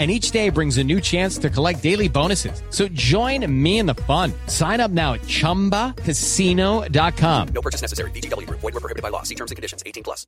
[0.00, 2.62] and each day brings a new chance to collect daily bonuses.
[2.70, 4.32] So join me in the fun.
[4.46, 7.48] Sign up now at ChumbaCasino.com.
[7.48, 8.10] No purchase necessary.
[8.12, 8.60] VGW Group.
[8.60, 9.24] Void were prohibited by law.
[9.24, 9.82] See terms and conditions.
[9.84, 10.26] 18 plus.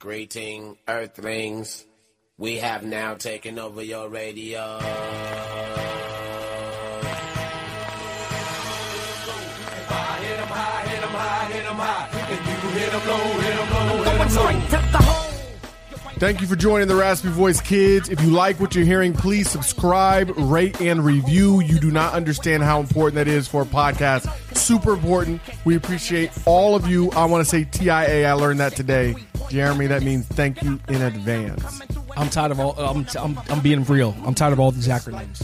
[0.00, 1.84] Greeting, Earthlings.
[2.38, 4.78] We have now taken over your radio.
[16.18, 18.08] Thank you for joining the Raspy Voice Kids.
[18.08, 21.60] If you like what you're hearing, please subscribe, rate, and review.
[21.60, 24.26] You do not understand how important that is for a podcast.
[24.56, 25.42] Super important.
[25.64, 27.10] We appreciate all of you.
[27.10, 28.28] I want to say TIA.
[28.28, 29.16] I learned that today.
[29.50, 31.82] Jeremy, that means thank you in advance.
[32.16, 32.78] I'm tired of all.
[32.78, 34.16] I'm, I'm, I'm being real.
[34.24, 35.42] I'm tired of all these acronyms.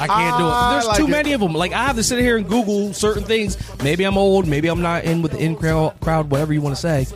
[0.00, 0.70] I can't do it.
[0.70, 1.10] There's like too it.
[1.10, 1.52] many of them.
[1.52, 3.56] Like I have to sit here and Google certain things.
[3.82, 4.46] Maybe I'm old.
[4.46, 7.06] Maybe I'm not in with the in crowd, crowd whatever you want to say.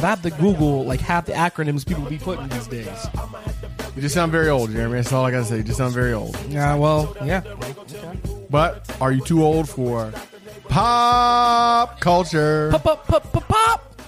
[0.00, 3.06] But I have to Google like half the acronyms people be putting these days.
[3.94, 4.94] You just sound very old, Jeremy.
[4.94, 5.58] That's all I gotta say.
[5.58, 6.38] You just sound very old.
[6.48, 6.74] Yeah.
[6.76, 7.14] Well.
[7.22, 7.42] Yeah.
[8.48, 10.10] But are you too old for
[10.70, 12.70] pop culture?
[12.70, 14.00] Pop pop pop pop pop.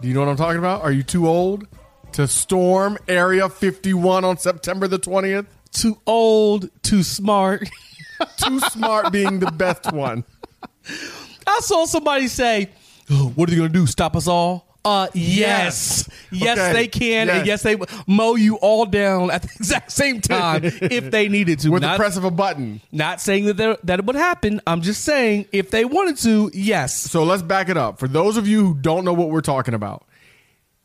[0.00, 0.82] Do you know what I'm talking about?
[0.82, 1.66] Are you too old
[2.12, 5.46] to storm Area 51 on September the 20th?
[5.72, 6.70] Too old.
[6.84, 7.68] Too smart.
[8.36, 10.22] Too smart being the best one.
[11.44, 12.70] I saw somebody say,
[13.10, 13.86] oh, "What are they going to do?
[13.86, 16.72] Stop us all?" Uh, yes, yes, Okay.
[16.74, 17.64] they can, and Yes.
[17.64, 21.70] yes, they mow you all down at the exact same time if they needed to.
[21.70, 22.82] With the Not- press of a button.
[22.92, 24.60] Not saying that there, that it would happen.
[24.66, 26.94] I'm just saying if they wanted to, yes.
[26.94, 27.98] So let's back it up.
[27.98, 30.04] For those of you who don't know what we're talking about,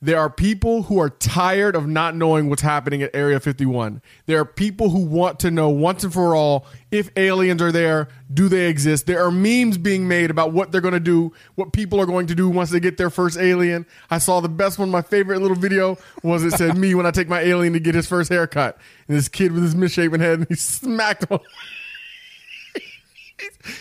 [0.01, 4.01] there are people who are tired of not knowing what's happening at Area 51.
[4.27, 8.07] There are people who want to know once and for all if aliens are there,
[8.33, 9.05] do they exist?
[9.07, 12.27] There are memes being made about what they're going to do, what people are going
[12.27, 13.85] to do once they get their first alien.
[14.09, 17.11] I saw the best one, my favorite little video was it said me when I
[17.11, 18.77] take my alien to get his first haircut.
[19.07, 21.39] And this kid with his misshapen head, and he smacked him.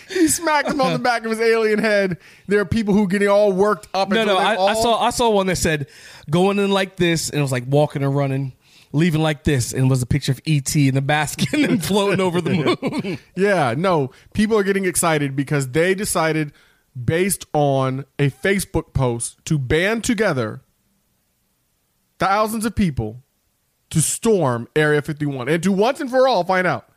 [0.08, 2.18] he smacked him on the back of his alien head.
[2.46, 4.08] There are people who getting all worked up.
[4.08, 4.36] No, no.
[4.36, 5.02] I, all, I saw oh.
[5.04, 5.86] I saw one that said
[6.30, 8.54] going in like this, and it was like walking and running,
[8.92, 12.40] leaving like this, and was a picture of ET in the basket and floating over
[12.40, 13.18] the moon.
[13.36, 14.10] Yeah, no.
[14.34, 16.52] People are getting excited because they decided,
[17.02, 20.62] based on a Facebook post, to band together
[22.18, 23.22] thousands of people
[23.90, 26.87] to storm Area 51 and to once and for all find out.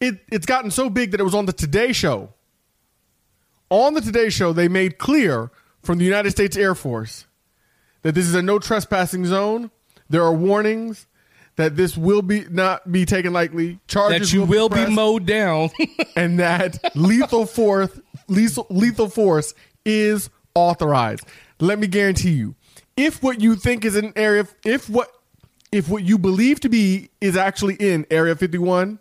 [0.00, 2.32] It, it's gotten so big that it was on the Today Show.
[3.70, 5.50] On the Today Show, they made clear
[5.82, 7.26] from the United States Air Force
[8.02, 9.70] that this is a no trespassing zone.
[10.08, 11.06] There are warnings
[11.56, 13.78] that this will be not be taken lightly.
[13.86, 15.70] Charges that you will be pressed mowed down.
[16.16, 19.54] and that lethal force lethal, lethal force
[19.84, 21.26] is authorized.
[21.60, 22.54] Let me guarantee you,
[22.96, 25.10] if what you think is an area, if what
[25.72, 28.98] if what you believe to be is actually in Area 51,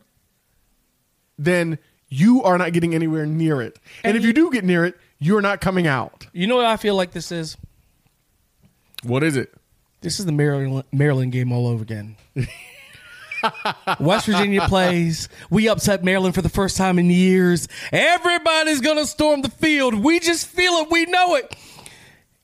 [1.38, 3.80] then you are not getting anywhere near it.
[4.04, 6.28] And, if you do get near it, you're not coming out.
[6.34, 7.58] you know what I feel like this is?
[9.04, 9.54] What is it?
[10.02, 12.18] This is the Maryland Maryland game all over again.
[14.00, 15.30] West Virginia plays.
[15.50, 17.68] We upset Maryland for the first time in years.
[17.92, 19.96] Everybody's gonna storm the field.
[19.96, 20.92] We just feel it.
[20.92, 21.56] We know it.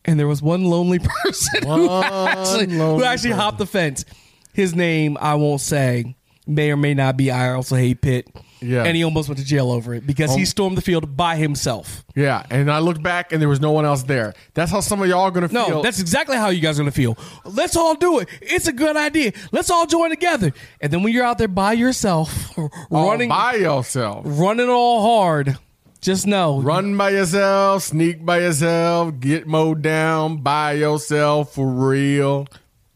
[0.06, 4.06] And there was one lonely person who actually, who actually hopped the fence.
[4.54, 6.16] His name I won't say.
[6.48, 7.30] May or may not be.
[7.30, 8.28] I also hate Pitt.
[8.62, 8.84] Yeah.
[8.84, 12.04] and he almost went to jail over it because he stormed the field by himself.
[12.16, 14.34] Yeah, and I looked back and there was no one else there.
[14.54, 15.82] That's how some of y'all are gonna No, feel.
[15.82, 17.18] that's exactly how you guys are gonna feel.
[17.46, 18.28] Let's all do it.
[18.42, 19.32] It's a good idea.
[19.52, 20.52] Let's all join together.
[20.82, 22.70] And then when you're out there by yourself, all
[23.10, 24.24] running, by yourself.
[24.26, 25.58] running all hard,
[26.02, 32.48] just know Run by yourself, sneak by yourself, get mowed down by yourself for real.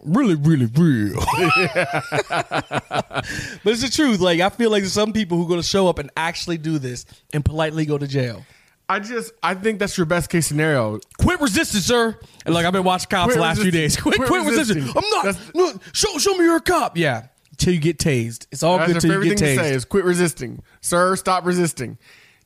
[0.06, 1.16] Really, really real.
[2.30, 3.26] but
[3.66, 4.20] it's the truth.
[4.20, 6.80] Like I feel like there's some people who are gonna show up and actually do
[6.80, 8.46] this and politely go to jail.
[8.90, 11.00] I just I think that's your best case scenario.
[11.18, 12.18] Quit resisting, sir.
[12.46, 13.96] And like I've been watching cops Quit the last few days.
[14.02, 14.78] Quit, Quit quit, resisting.
[14.84, 15.04] resisting.
[15.04, 15.26] I'm not.
[15.26, 16.98] That's- no, show, show me you're a cop.
[16.98, 17.28] Yeah.
[17.58, 18.48] Till you get tased.
[18.52, 19.58] It's all good till you get tased.
[19.58, 20.64] to say is quit resisting.
[20.82, 21.98] Sir, stop resisting.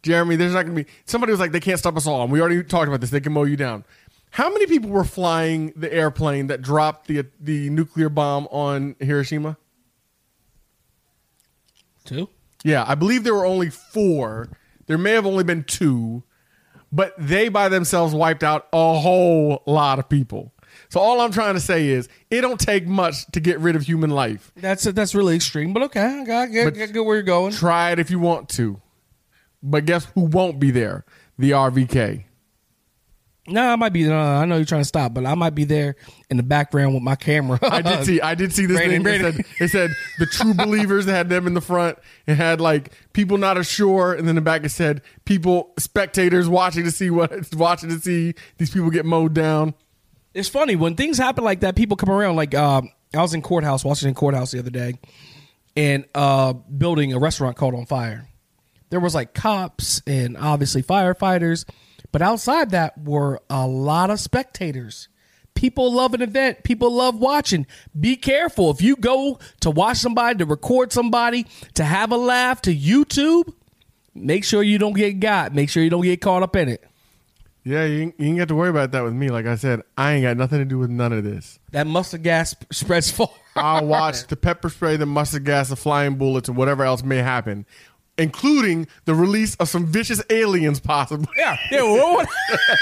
[0.04, 2.24] Jeremy, there's not gonna be somebody was like, they can't stop us all.
[2.24, 3.10] And we already talked about this.
[3.10, 3.84] They can mow you down.
[4.32, 9.58] How many people were flying the airplane that dropped the the nuclear bomb on Hiroshima?
[12.06, 12.30] Two.
[12.64, 14.50] Yeah, I believe there were only four.
[14.88, 16.24] There may have only been two,
[16.92, 20.54] but they by themselves wiped out a whole lot of people.
[20.90, 23.84] So all I'm trying to say is, it don't take much to get rid of
[23.84, 24.52] human life.
[24.56, 26.22] That's that's really extreme, but okay.
[26.22, 27.54] I got, get, get, get where you're going.
[27.54, 28.82] Try it if you want to.
[29.62, 31.04] But guess who won't be there?
[31.38, 32.26] The RVK.
[33.48, 34.04] No, I might be.
[34.04, 35.96] No, I know you're trying to stop, but I might be there
[36.30, 37.58] in the background with my camera.
[37.64, 38.20] I did see.
[38.20, 39.16] I did see this Brandon, thing.
[39.16, 39.90] It said, it said
[40.20, 41.98] the true believers had them in the front.
[42.26, 46.84] It had like people not ashore, and then the back it said people spectators watching
[46.84, 49.74] to see what watching to see these people get mowed down.
[50.34, 51.76] it's funny when things happen like that.
[51.76, 52.36] People come around.
[52.36, 55.00] Like um, I was in courthouse, Washington courthouse the other day,
[55.78, 58.28] and uh, building a restaurant caught on fire.
[58.90, 61.66] There was like cops and obviously firefighters,
[62.12, 65.08] but outside that were a lot of spectators.
[65.54, 66.64] People love an event.
[66.64, 67.66] People love watching.
[68.00, 72.62] Be careful if you go to watch somebody, to record somebody, to have a laugh,
[72.64, 73.52] to YouTube.
[74.14, 75.56] Make sure you don't get got.
[75.56, 76.84] Make sure you don't get caught up in it.
[77.64, 79.30] Yeah, you, ain't- you ain't got to worry about that with me.
[79.30, 81.60] Like I said, I ain't got nothing to do with none of this.
[81.72, 83.30] That mustard gas spreads far.
[83.56, 87.18] I'll watch the pepper spray, the mustard gas, the flying bullets, and whatever else may
[87.18, 87.66] happen,
[88.18, 91.28] including the release of some vicious aliens, possibly.
[91.38, 91.84] Yeah, yeah.
[91.84, 92.28] What,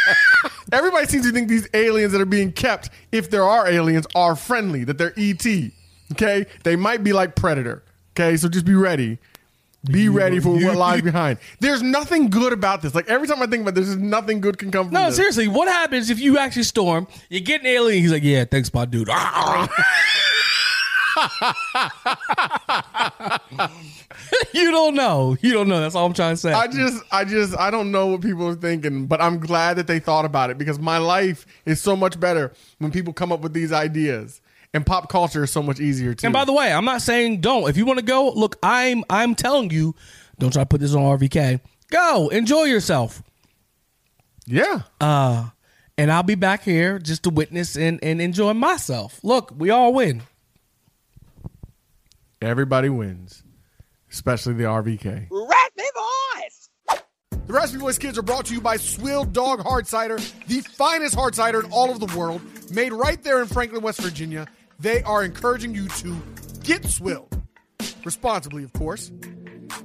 [0.72, 4.36] Everybody seems to think these aliens that are being kept, if there are aliens, are
[4.36, 5.46] friendly, that they're ET.
[6.14, 6.46] Okay?
[6.64, 7.84] They might be like Predator.
[8.14, 8.38] Okay?
[8.38, 9.18] So just be ready.
[9.86, 11.38] Be ready for what lies behind.
[11.60, 12.96] There's nothing good about this.
[12.96, 15.16] Like every time I think about this, there's nothing good can come from no, this.
[15.16, 15.48] seriously.
[15.48, 17.08] What happens if you actually storm?
[17.30, 18.02] You get an alien.
[18.02, 19.08] He's like, "Yeah, thanks, my dude."
[24.54, 25.36] you don't know.
[25.42, 25.80] You don't know.
[25.80, 26.52] That's all I'm trying to say.
[26.54, 29.88] I just, I just, I don't know what people are thinking, but I'm glad that
[29.88, 33.42] they thought about it because my life is so much better when people come up
[33.42, 34.42] with these ideas,
[34.74, 36.28] and pop culture is so much easier too.
[36.28, 37.70] and by the way, I'm not saying don't.
[37.70, 39.96] If you want to go, look, I'm I'm telling you,
[40.40, 41.60] don't try to put this on RVK.
[41.92, 43.22] Go enjoy yourself.
[44.46, 45.50] yeah, Uh,
[45.98, 49.20] and I'll be back here just to witness and, and enjoy myself.
[49.24, 50.24] Look, we all win.
[52.42, 53.44] everybody wins,
[54.16, 55.28] especially the RVK.
[55.30, 56.70] Raspy Boys!
[57.48, 60.18] The Raspy Voice Kids are brought to you by Swilled Dog Hard Cider,
[60.48, 62.42] the finest hard cider in all of the world,
[62.72, 64.48] made right there in Franklin, West Virginia.
[64.80, 66.18] They are encouraging you to
[66.64, 67.42] get swilled.
[68.06, 69.12] Responsibly, of course.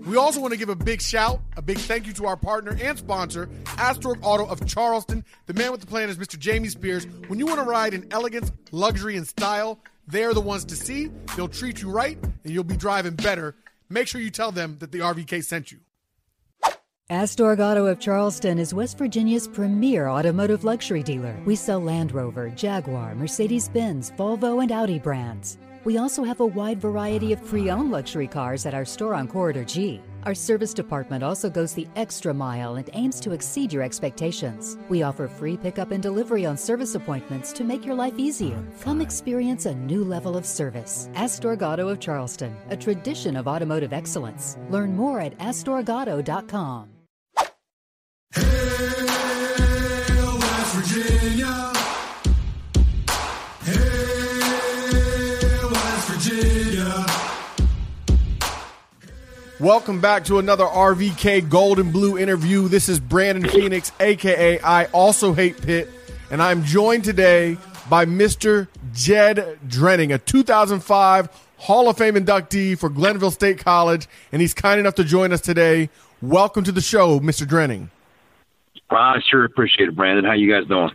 [0.07, 2.79] We also want to give a big shout, a big thank you to our partner
[2.81, 5.25] and sponsor, Astorg Auto of Charleston.
[5.47, 6.39] The man with the plan is Mr.
[6.39, 7.05] Jamie Spears.
[7.27, 11.11] When you want to ride in elegance, luxury, and style, they're the ones to see.
[11.37, 13.57] They'll treat you right, and you'll be driving better.
[13.93, 15.81] Make sure you tell them that the RVK sent you.
[17.11, 21.37] Astorg Auto of Charleston is West Virginia's premier automotive luxury dealer.
[21.45, 25.59] We sell Land Rover, Jaguar, Mercedes Benz, Volvo, and Audi brands.
[25.83, 29.27] We also have a wide variety of pre owned luxury cars at our store on
[29.27, 30.01] Corridor G.
[30.25, 34.77] Our service department also goes the extra mile and aims to exceed your expectations.
[34.89, 38.63] We offer free pickup and delivery on service appointments to make your life easier.
[38.81, 41.09] Come experience a new level of service.
[41.15, 44.59] Astorg Auto of Charleston, a tradition of automotive excellence.
[44.69, 46.89] Learn more at astorgauto.com.
[59.61, 62.67] Welcome back to another RVK Gold and Blue interview.
[62.67, 65.91] This is Brandon Phoenix, aka I Also Hate Pitt,
[66.31, 67.59] and I'm joined today
[67.91, 68.69] by Mr.
[68.95, 74.81] Jed Drenning, a 2005 Hall of Fame inductee for Glenville State College, and he's kind
[74.81, 75.91] enough to join us today.
[76.23, 77.47] Welcome to the show, Mr.
[77.47, 77.91] Drenning.
[78.89, 80.25] I sure appreciate it, Brandon.
[80.25, 80.91] How you guys doing?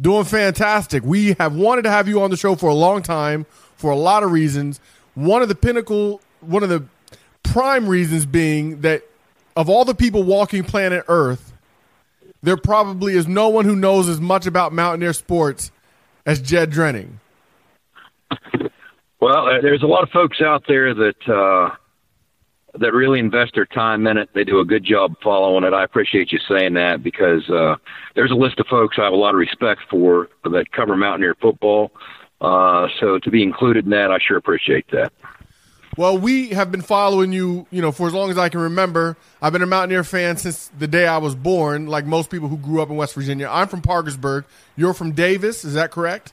[0.00, 1.02] Doing fantastic.
[1.02, 3.96] We have wanted to have you on the show for a long time for a
[3.96, 4.78] lot of reasons.
[5.16, 6.84] One of the pinnacle, one of the
[7.52, 9.02] prime reasons being that
[9.56, 11.52] of all the people walking planet Earth,
[12.42, 15.72] there probably is no one who knows as much about mountaineer sports
[16.24, 17.14] as Jed Drenning.
[19.20, 21.74] Well, uh, there's a lot of folks out there that uh,
[22.78, 24.28] that really invest their time in it.
[24.32, 25.72] They do a good job following it.
[25.72, 27.76] I appreciate you saying that because uh,
[28.14, 31.34] there's a list of folks I have a lot of respect for that cover Mountaineer
[31.40, 31.90] football.
[32.40, 35.12] Uh, so to be included in that, I sure appreciate that.
[35.98, 39.16] Well, we have been following you, you know, for as long as I can remember.
[39.42, 42.56] I've been a Mountaineer fan since the day I was born, like most people who
[42.56, 43.48] grew up in West Virginia.
[43.50, 44.44] I'm from Parkersburg.
[44.76, 46.32] You're from Davis, is that correct?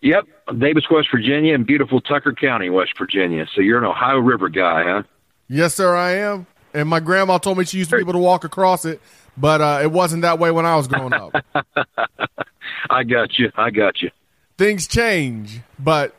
[0.00, 0.26] Yep,
[0.58, 3.46] Davis, West Virginia, and beautiful Tucker County, West Virginia.
[3.54, 5.02] So you're an Ohio River guy, huh?
[5.46, 6.48] Yes, sir, I am.
[6.74, 9.00] And my grandma told me she used to be able to walk across it,
[9.36, 11.32] but uh, it wasn't that way when I was growing up.
[12.90, 13.52] I got you.
[13.54, 14.10] I got you.
[14.58, 16.12] Things change, but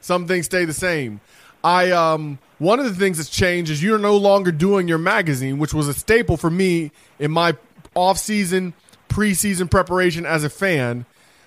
[0.00, 1.20] some things stay the same.
[1.64, 5.58] I um one of the things that's changed is you're no longer doing your magazine,
[5.58, 7.56] which was a staple for me in my
[7.94, 8.74] off-season,
[9.08, 11.06] preseason preparation as a fan,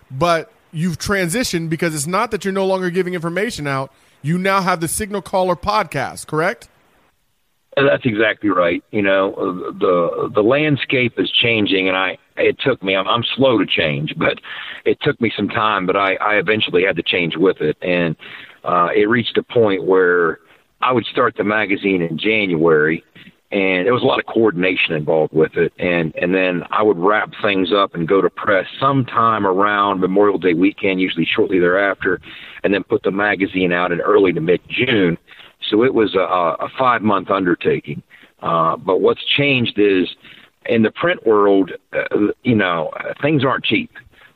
[0.10, 3.92] but you've transitioned because it's not that you're no longer giving information out.
[4.22, 6.70] You now have the Signal Caller podcast, correct?
[7.76, 8.84] That's exactly right.
[8.92, 9.32] You know,
[9.72, 12.96] the the landscape is changing, and I it took me.
[12.96, 14.40] I'm, I'm slow to change, but
[14.84, 15.86] it took me some time.
[15.86, 18.18] But I I eventually had to change with it, and
[18.64, 20.40] uh, it reached a point where
[20.82, 23.04] I would start the magazine in January,
[23.52, 26.98] and there was a lot of coordination involved with it, and and then I would
[26.98, 32.20] wrap things up and go to press sometime around Memorial Day weekend, usually shortly thereafter,
[32.64, 35.18] and then put the magazine out in early to mid June
[35.70, 38.02] so it was a, a five month undertaking.
[38.42, 40.10] Uh, but what's changed is
[40.66, 42.92] in the print world, uh, you know,
[43.22, 43.92] things aren't cheap.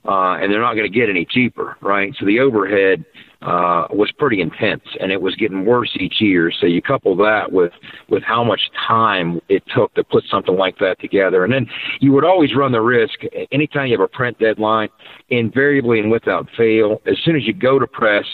[0.08, 2.14] Uh, and they're not going to get any cheaper, right?
[2.20, 3.04] So the overhead
[3.46, 6.52] uh, was pretty intense, and it was getting worse each year.
[6.60, 7.74] So you couple that with
[8.10, 11.68] with how much time it took to put something like that together, and then
[12.02, 13.20] you would always run the risk.
[13.52, 14.90] Anytime you have a print deadline,
[15.30, 18.26] invariably and without fail, as soon as you go to press,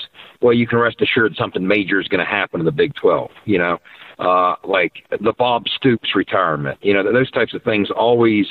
[0.42, 3.30] well, you can rest assured something major is going to happen in the Big 12.
[3.46, 3.78] You know,
[4.22, 6.78] uh, like the Bob Stoops retirement.
[6.82, 8.46] You know, those types of things always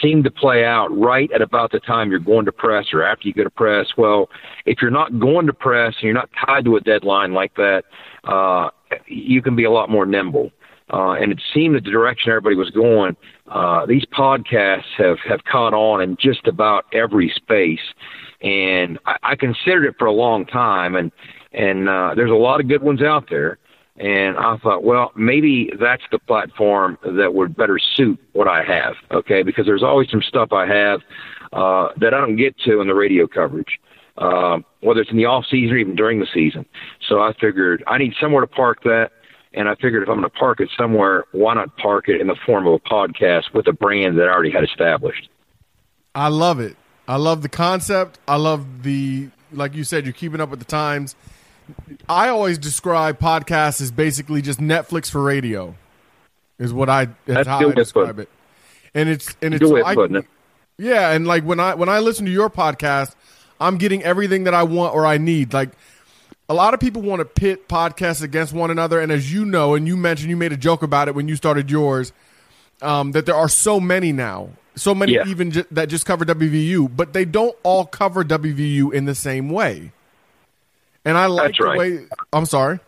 [0.00, 3.26] seem to play out right at about the time you're going to press or after
[3.26, 3.88] you go to press.
[3.98, 4.30] Well,
[4.66, 7.82] if you're not going to press and you're not tied to a deadline like that,
[8.24, 8.70] uh,
[9.06, 10.52] you can be a lot more nimble.
[10.92, 13.16] Uh, and it seemed that the direction everybody was going,
[13.48, 17.80] uh, these podcasts have, have caught on in just about every space
[18.42, 21.12] and I, I considered it for a long time, and
[21.52, 23.58] and uh, there's a lot of good ones out there.
[24.00, 28.94] And I thought, well, maybe that's the platform that would better suit what I have.
[29.10, 31.00] Okay, because there's always some stuff I have
[31.52, 33.78] uh, that I don't get to in the radio coverage,
[34.16, 36.64] uh, whether it's in the off season or even during the season.
[37.08, 39.10] So I figured I need somewhere to park that.
[39.52, 42.28] And I figured if I'm going to park it somewhere, why not park it in
[42.28, 45.28] the form of a podcast with a brand that I already had established?
[46.14, 46.76] I love it.
[47.06, 48.18] I love the concept.
[48.26, 51.16] I love the like you said, you're keeping up with the times.
[52.08, 55.74] I always describe podcasts as basically just Netflix for radio.
[56.58, 58.28] Is what I that's how I describe it.
[58.94, 60.26] And it's and it's like, it.
[60.78, 63.14] yeah, and like when I when I listen to your podcast,
[63.60, 65.52] I'm getting everything that I want or I need.
[65.52, 65.70] Like
[66.48, 69.74] a lot of people want to pit podcasts against one another, and as you know,
[69.74, 72.12] and you mentioned, you made a joke about it when you started yours,
[72.82, 74.50] um, that there are so many now
[74.80, 75.26] so many yeah.
[75.26, 79.50] even ju- that just cover WVU, but they don't all cover WVU in the same
[79.50, 79.92] way.
[81.04, 81.78] And I like That's the right.
[81.78, 82.06] way.
[82.32, 82.78] I'm sorry.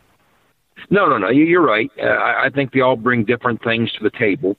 [0.90, 1.28] No, no, no.
[1.28, 1.90] You're right.
[1.98, 4.56] Uh, I think they all bring different things to the table.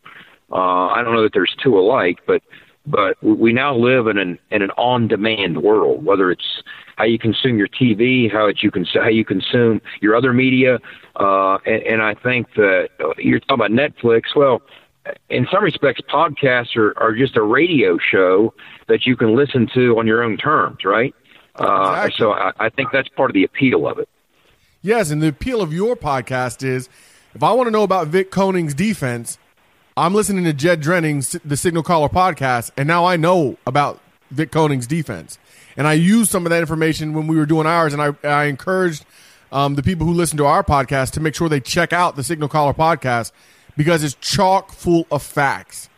[0.51, 2.41] Uh, I don't know that there's two alike, but
[2.85, 6.03] but we now live in an in an on-demand world.
[6.03, 6.63] Whether it's
[6.97, 10.79] how you consume your TV, how it you can how you consume your other media,
[11.19, 14.35] uh, and, and I think that uh, you're talking about Netflix.
[14.35, 14.61] Well,
[15.29, 18.53] in some respects, podcasts are, are just a radio show
[18.87, 21.13] that you can listen to on your own terms, right?
[21.55, 22.13] Uh, exactly.
[22.17, 24.09] So I, I think that's part of the appeal of it.
[24.81, 26.89] Yes, and the appeal of your podcast is
[27.33, 29.37] if I want to know about Vic Koenning's defense,
[29.95, 34.51] I'm listening to Jed Drenning's the Signal Caller podcast, and now I know about Vic
[34.51, 35.37] Koenning's defense.
[35.77, 38.45] And I used some of that information when we were doing ours, and I, I
[38.45, 39.05] encouraged
[39.51, 42.23] um, the people who listen to our podcast to make sure they check out the
[42.23, 43.31] Signal Caller podcast
[43.77, 45.89] because it's chock full of facts,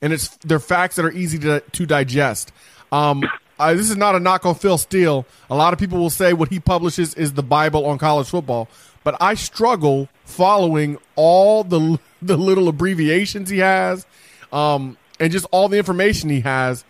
[0.00, 2.52] and it's they're facts that are easy to to digest.
[2.92, 3.22] Um,
[3.60, 5.26] I, this is not a knock on Phil Steele.
[5.48, 8.68] A lot of people will say what he publishes is the Bible on college football,
[9.04, 14.06] but I struggle following all the the little abbreviations he has,
[14.52, 16.84] um, and just all the information he has.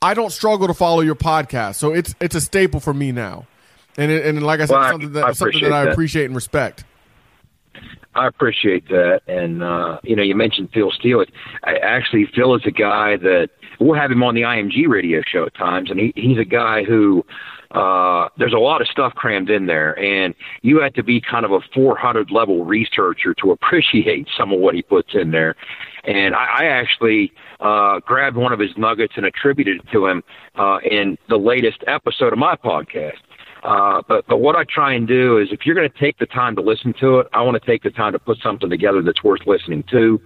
[0.00, 3.46] I don't struggle to follow your podcast, so it's it's a staple for me now,
[3.96, 6.34] and it, and like I said, well, something that I something that I appreciate and
[6.34, 6.84] respect.
[8.14, 9.22] I appreciate that.
[9.26, 11.24] And, uh, you know, you mentioned Phil Steele.
[11.64, 13.48] I, actually, Phil is a guy that
[13.82, 15.90] we'll have him on the IMG radio show at times.
[15.90, 17.24] And he, he's a guy who,
[17.72, 19.98] uh, there's a lot of stuff crammed in there.
[19.98, 24.60] And you have to be kind of a 400 level researcher to appreciate some of
[24.60, 25.56] what he puts in there.
[26.04, 30.24] And I, I actually, uh, grabbed one of his nuggets and attributed it to him,
[30.56, 33.18] uh, in the latest episode of my podcast.
[33.62, 36.26] Uh, but but what I try and do is, if you're going to take the
[36.26, 39.02] time to listen to it, I want to take the time to put something together
[39.02, 40.20] that's worth listening to.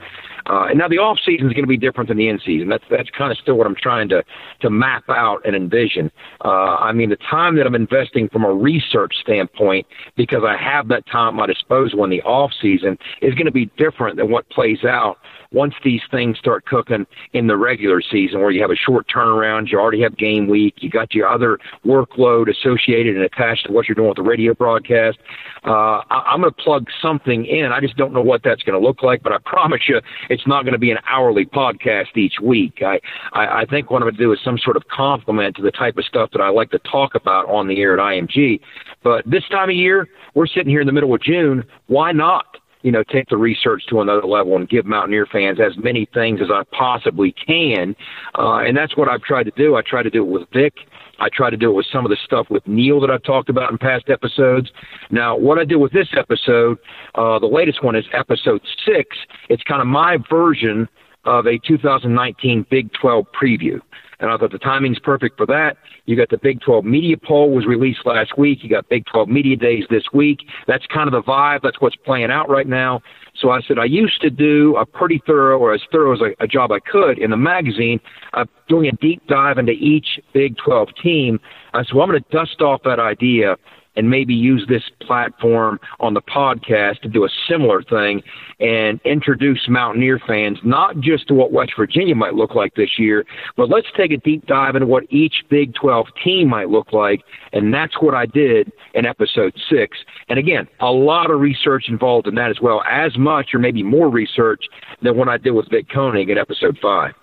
[0.48, 2.68] Uh, and now the off season is going to be different than the in season.
[2.68, 4.22] That's that's kind of still what I'm trying to
[4.60, 6.10] to map out and envision.
[6.44, 9.86] Uh, I mean, the time that I'm investing from a research standpoint,
[10.16, 13.52] because I have that time at my disposal in the off season, is going to
[13.52, 15.18] be different than what plays out
[15.52, 19.70] once these things start cooking in the regular season, where you have a short turnaround,
[19.70, 23.88] you already have game week, you got your other workload associated and attached to what
[23.88, 25.18] you're doing with the radio broadcast.
[25.64, 27.72] Uh, I, I'm going to plug something in.
[27.72, 30.00] I just don't know what that's going to look like, but I promise you,
[30.36, 32.82] it's not going to be an hourly podcast each week.
[32.82, 33.00] I,
[33.32, 35.70] I, I think what I'm going to do is some sort of complement to the
[35.70, 38.60] type of stuff that I like to talk about on the air at IMG.
[39.02, 41.64] But this time of year, we're sitting here in the middle of June.
[41.86, 42.44] Why not?
[42.82, 46.40] you know, take the research to another level and give Mountaineer fans as many things
[46.40, 47.96] as I possibly can.
[48.38, 49.74] Uh, and that's what I've tried to do.
[49.74, 50.72] I try to do it with Vic.
[51.18, 53.48] I try to do it with some of the stuff with Neal that I've talked
[53.48, 54.70] about in past episodes.
[55.10, 56.78] Now, what I did with this episode,
[57.14, 59.16] uh, the latest one is episode six.
[59.48, 60.88] It's kind of my version
[61.24, 63.80] of a 2019 Big 12 preview.
[64.18, 65.76] And I thought the timing's perfect for that.
[66.06, 68.60] You got the Big 12 media poll was released last week.
[68.62, 70.38] You got Big 12 media days this week.
[70.66, 71.60] That's kind of the vibe.
[71.62, 73.02] That's what's playing out right now.
[73.40, 76.44] So I said I used to do a pretty thorough or as thorough as a,
[76.44, 78.00] a job I could in the magazine,
[78.32, 81.40] uh, doing a deep dive into each Big 12 team.
[81.74, 83.56] I said, well, I'm going to dust off that idea
[83.96, 88.22] and maybe use this platform on the podcast to do a similar thing
[88.60, 93.24] and introduce Mountaineer fans not just to what West Virginia might look like this year,
[93.56, 97.22] but let's take a deep dive into what each Big 12 team might look like.
[97.52, 99.98] And that's what I did in episode six.
[100.28, 103.82] And again, a lot of research involved in that as well, as much or maybe
[103.82, 104.64] more research
[105.02, 107.14] than what I did with Vic Koenning in episode five.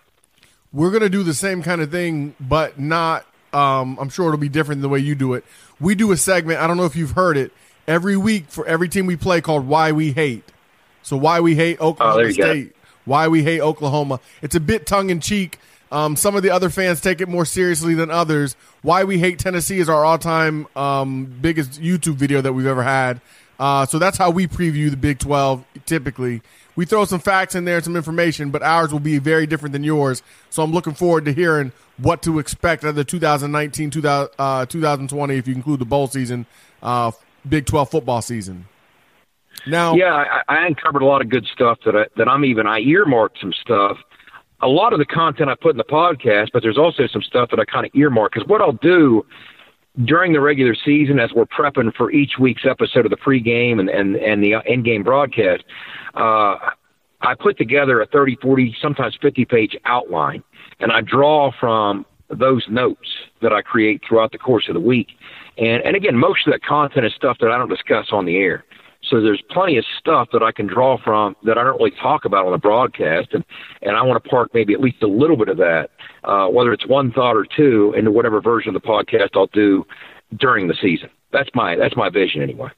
[0.72, 4.38] We're going to do the same kind of thing, but not, um, I'm sure it'll
[4.38, 5.44] be different than the way you do it
[5.84, 6.60] we do a segment.
[6.60, 7.52] I don't know if you've heard it
[7.88, 10.44] every week for every team we play called "Why We Hate."
[11.04, 12.76] So why we hate Oklahoma oh, State?
[13.06, 14.22] Why we hate Oklahoma?
[14.42, 15.60] It's a bit tongue in cheek.
[15.92, 18.56] Um, some of the other fans take it more seriously than others.
[18.82, 23.20] Why we hate Tennessee is our all-time um, biggest YouTube video that we've ever had.
[23.60, 26.42] Uh, so that's how we preview the Big 12 typically.
[26.76, 29.74] We throw some facts in there, and some information, but ours will be very different
[29.74, 30.24] than yours.
[30.50, 35.38] So I'm looking forward to hearing what to expect of the 2019 2000, uh, 2020,
[35.38, 36.46] if you include the bowl season,
[36.82, 37.12] uh,
[37.48, 38.66] Big 12 football season.
[39.68, 42.68] Now, yeah, I, I uncovered a lot of good stuff that I, that I'm even
[42.68, 43.98] I earmarked some stuff.
[44.62, 47.50] A lot of the content I put in the podcast, but there's also some stuff
[47.50, 49.26] that I kind of earmark because what I'll do
[50.06, 53.90] during the regular season as we're prepping for each week's episode of the pregame and
[53.90, 55.64] and and the end game broadcast,
[56.16, 56.56] uh,
[57.22, 60.44] I put together a 30, 40, sometimes 50 page outline
[60.80, 63.08] and I draw from those notes
[63.42, 65.10] that I create throughout the course of the week.
[65.58, 68.38] And and again, most of that content is stuff that I don't discuss on the
[68.38, 68.66] air.
[69.14, 72.26] So there's plenty of stuff that I can draw from that I don't really talk
[72.26, 73.46] about on the broadcast, and
[73.84, 75.92] and I want to park maybe at least a little bit of that,
[76.24, 79.86] uh, whether it's one thought or two, into whatever version of the podcast I'll do
[80.36, 81.12] during the season.
[81.32, 82.70] That's my that's my vision anyway.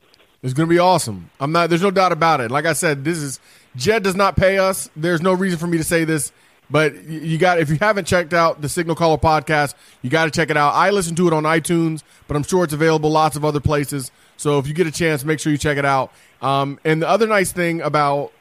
[0.43, 1.29] It's going to be awesome.
[1.39, 1.69] I'm not.
[1.69, 2.51] There's no doubt about it.
[2.51, 3.39] Like I said, this is
[3.77, 4.89] Jed does not pay us.
[4.93, 6.33] There's no reason for me to say this.
[6.69, 10.31] But you got if you haven't checked out the Signal Caller podcast, you got to
[10.31, 10.73] check it out.
[10.73, 14.11] I listen to it on iTunes, but I'm sure it's available lots of other places.
[14.37, 16.11] So if you get a chance, make sure you check it out.
[16.41, 18.31] Um, and the other nice thing about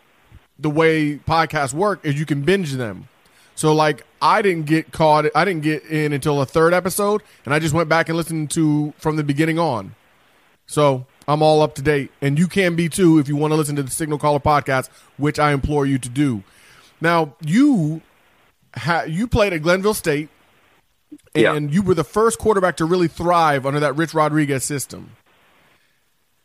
[0.59, 3.09] the way podcasts work is you can binge them.
[3.55, 7.55] So like I didn't get caught I didn't get in until the third episode and
[7.55, 9.95] I just went back and listened to from the beginning on.
[10.67, 12.11] So I'm all up to date.
[12.21, 14.89] And you can be too if you want to listen to the Signal Caller podcast,
[15.17, 16.43] which I implore you to do.
[17.01, 18.03] Now, you
[18.77, 20.29] ha- you played at Glenville State,
[21.35, 21.75] and yeah.
[21.75, 25.11] you were the first quarterback to really thrive under that Rich Rodriguez system.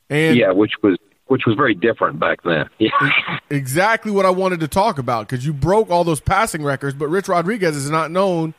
[0.09, 2.67] And yeah, which was which was very different back then.
[2.79, 2.89] Yeah.
[3.49, 7.07] exactly what I wanted to talk about because you broke all those passing records, but
[7.07, 8.55] Rich Rodriguez is not known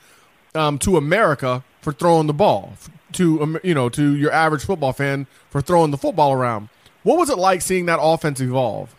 [0.54, 2.74] um, to America for throwing the ball
[3.12, 6.68] to um, you know to your average football fan for throwing the football around.
[7.02, 8.94] What was it like seeing that offense evolve?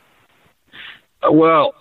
[1.24, 1.76] Uh, well,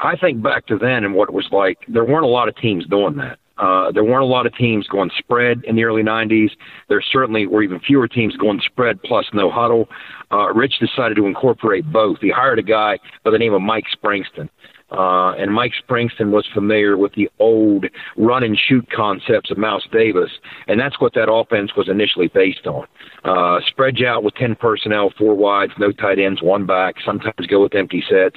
[0.00, 1.78] I think back to then and what it was like.
[1.88, 3.38] There weren't a lot of teams doing that.
[3.58, 6.50] Uh, there weren't a lot of teams going spread in the early 90s.
[6.88, 9.88] There certainly were even fewer teams going spread plus no huddle.
[10.32, 12.18] Uh, Rich decided to incorporate both.
[12.20, 14.48] He hired a guy by the name of Mike Springston.
[14.90, 19.86] Uh, and Mike Springston was familiar with the old run and shoot concepts of Mouse
[19.90, 20.30] Davis,
[20.68, 22.86] and that's what that offense was initially based on.
[23.24, 27.46] Uh, spread you out with 10 personnel, four wides, no tight ends, one back, sometimes
[27.48, 28.36] go with empty sets.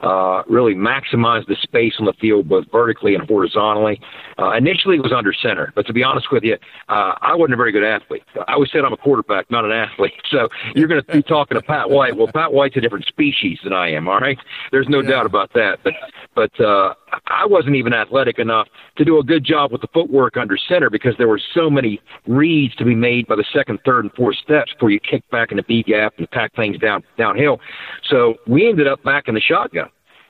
[0.00, 3.98] Uh, really maximize the space on the field both vertically and horizontally.
[4.38, 6.56] Uh, initially, it was under center, but to be honest with you,
[6.88, 8.22] uh, I wasn't a very good athlete.
[8.46, 10.12] I always said I'm a quarterback, not an athlete.
[10.28, 12.16] So you're going to be talking to Pat White.
[12.16, 14.36] Well, Pat White's a different species than I am, all right?
[14.70, 15.10] There's no yeah.
[15.10, 15.78] doubt about that.
[15.86, 15.94] But
[16.34, 16.94] but uh,
[17.28, 20.90] I wasn't even athletic enough to do a good job with the footwork under center
[20.90, 24.36] because there were so many reads to be made by the second, third, and fourth
[24.36, 27.60] steps before you kick back in the B gap and pack things down downhill.
[28.10, 29.88] So we ended up back in the shotgun.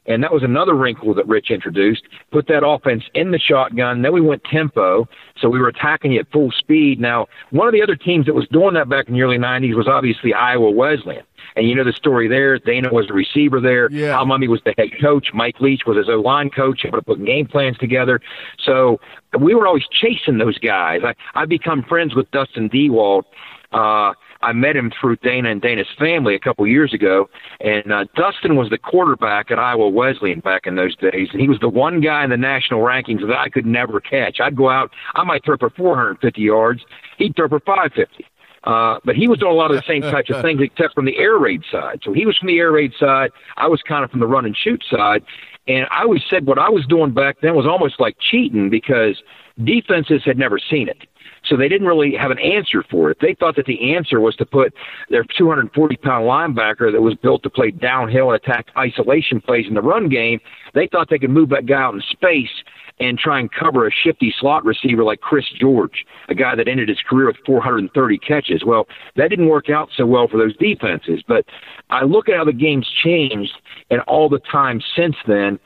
[0.09, 2.05] And that was another wrinkle that Rich introduced.
[2.31, 4.03] Put that offense in the shotgun.
[4.03, 5.09] Then we went tempo.
[5.37, 7.01] So we were attacking it at full speed.
[7.01, 9.75] Now, one of the other teams that was doing that back in the early 90s
[9.75, 11.25] was obviously Iowa Wesleyan.
[11.57, 12.59] And you know the story there.
[12.59, 13.91] Dana was the receiver there.
[13.91, 14.13] Yeah.
[14.13, 15.29] Hal Mumme was the head coach.
[15.33, 18.21] Mike Leach was his O line coach, able to put game plans together.
[18.63, 19.01] So
[19.39, 21.01] we were always chasing those guys.
[21.05, 23.25] I I become friends with Dustin Dewald.
[23.73, 27.29] Uh, I met him through Dana and Dana's family a couple years ago,
[27.61, 31.49] and uh, Dustin was the quarterback at Iowa Wesleyan back in those days, and he
[31.49, 34.39] was the one guy in the national rankings that I could never catch.
[34.41, 36.83] I'd go out, I might throw for 450 yards,
[37.19, 38.25] he'd throw for 550.
[38.67, 41.05] Uh, but he was doing a lot of the same types of things, except from
[41.05, 42.01] the air raid side.
[42.05, 43.31] So he was from the air raid side.
[43.57, 45.25] I was kind of from the run and shoot side.
[45.69, 49.21] And I always said what I was doing back then was almost like cheating because
[49.65, 51.09] defenses had never seen it.
[51.49, 53.19] So they didn't really have an answer for it.
[53.21, 54.75] They thought that the answer was to put
[55.11, 59.75] their 240 pound linebacker that was built to play downhill and attack isolation plays in
[59.75, 60.41] the run game.
[60.75, 62.51] They thought they could move that guy out in space
[62.99, 66.89] and try and cover a shifty slot receiver like Chris George, a guy that ended
[66.89, 68.65] his career with 430 catches.
[68.65, 71.23] Well, that didn't work out so well for those defenses.
[71.27, 71.45] But
[71.91, 73.53] I look at how the game's changed
[73.91, 75.59] and all the time since then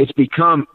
[0.00, 0.66] it's become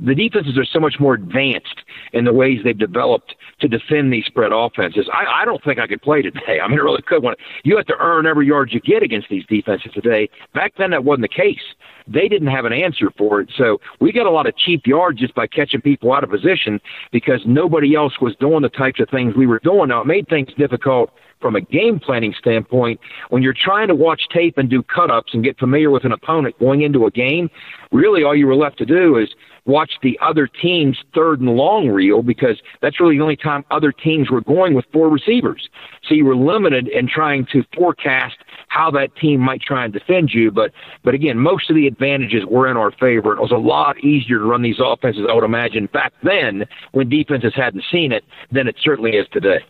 [0.00, 4.24] the defenses are so much more advanced in the ways they've developed to defend these
[4.24, 5.08] spread offenses.
[5.12, 6.58] I, I don't think I could play today.
[6.62, 7.22] I mean, I really could.
[7.22, 10.28] One, you have to earn every yard you get against these defenses today.
[10.52, 11.62] Back then, that wasn't the case.
[12.08, 13.52] They didn't have an answer for it.
[13.56, 16.80] So we got a lot of cheap yards just by catching people out of position
[17.12, 19.88] because nobody else was doing the types of things we were doing.
[19.88, 21.10] Now, it made things difficult
[21.42, 25.34] from a game planning standpoint, when you're trying to watch tape and do cut ups
[25.34, 27.50] and get familiar with an opponent going into a game,
[27.90, 29.28] really all you were left to do is
[29.64, 33.92] watch the other team's third and long reel because that's really the only time other
[33.92, 35.68] teams were going with four receivers.
[36.08, 38.36] So you were limited in trying to forecast
[38.68, 40.50] how that team might try and defend you.
[40.50, 40.72] But
[41.04, 43.34] but again, most of the advantages were in our favor.
[43.34, 47.08] It was a lot easier to run these offenses, I would imagine, back then when
[47.08, 49.60] defenses hadn't seen it than it certainly is today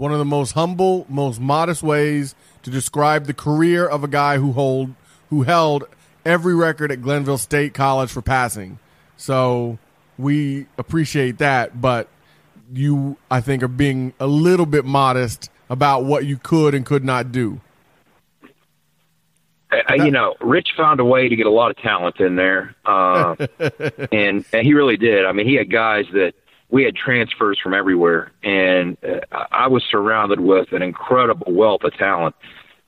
[0.00, 4.38] one of the most humble, most modest ways to describe the career of a guy
[4.38, 4.94] who hold
[5.28, 5.84] who held
[6.24, 8.78] every record at Glenville State College for passing.
[9.18, 9.78] So
[10.16, 12.08] we appreciate that, but
[12.72, 17.04] you I think are being a little bit modest about what you could and could
[17.04, 17.60] not do.
[19.70, 22.74] Uh, you know, Rich found a way to get a lot of talent in there,
[22.86, 23.36] uh,
[24.12, 25.26] and and he really did.
[25.26, 26.32] I mean, he had guys that
[26.70, 31.94] we had transfers from everywhere, and uh, I was surrounded with an incredible wealth of
[31.94, 32.34] talent.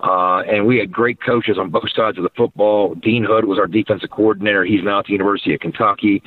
[0.01, 2.97] Uh, and we had great coaches on both sides of the football.
[2.97, 4.65] Dean Hood was our defensive coordinator.
[4.65, 6.25] He's now at the University of Kentucky.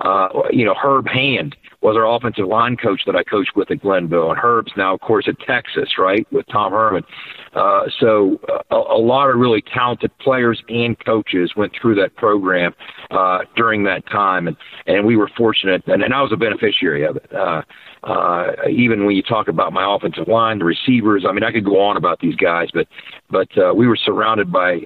[0.00, 3.82] Uh, you know, Herb Hand was our offensive line coach that I coached with at
[3.82, 7.04] Glenville, and Herb's now, of course, at Texas, right, with Tom Herman.
[7.54, 12.14] Uh, so uh, a, a lot of really talented players and coaches went through that
[12.16, 12.74] program
[13.10, 14.56] uh, during that time, and
[14.86, 17.32] and we were fortunate, and, and I was a beneficiary of it.
[17.34, 17.62] Uh,
[18.04, 21.64] uh, even when you talk about my offensive line, the receivers, I mean, I could
[21.64, 22.86] go on about these guys, but
[23.30, 24.80] but uh, we were surrounded by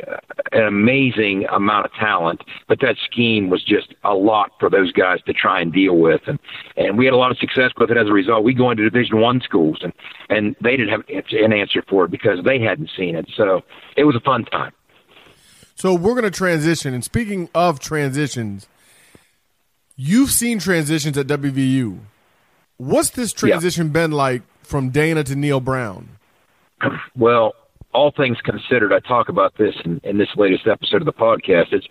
[0.52, 2.42] an amazing amount of talent.
[2.68, 6.22] But that scheme was just a lot for those guys to try and deal with,
[6.26, 6.38] and
[6.76, 8.44] and we had a lot of success with it as a result.
[8.44, 9.92] We go into Division One schools, and
[10.28, 13.30] and they didn't have an answer for it because they hadn't seen it.
[13.36, 13.62] So
[13.96, 14.72] it was a fun time.
[15.74, 18.68] So we're going to transition, and speaking of transitions,
[19.96, 22.00] you've seen transitions at WVU.
[22.82, 23.92] What's this transition yeah.
[23.92, 26.08] been like from Dana to Neal Brown?
[27.14, 27.54] Well,
[27.94, 31.72] all things considered, I talk about this in, in, this latest episode of the podcast.
[31.72, 31.86] It's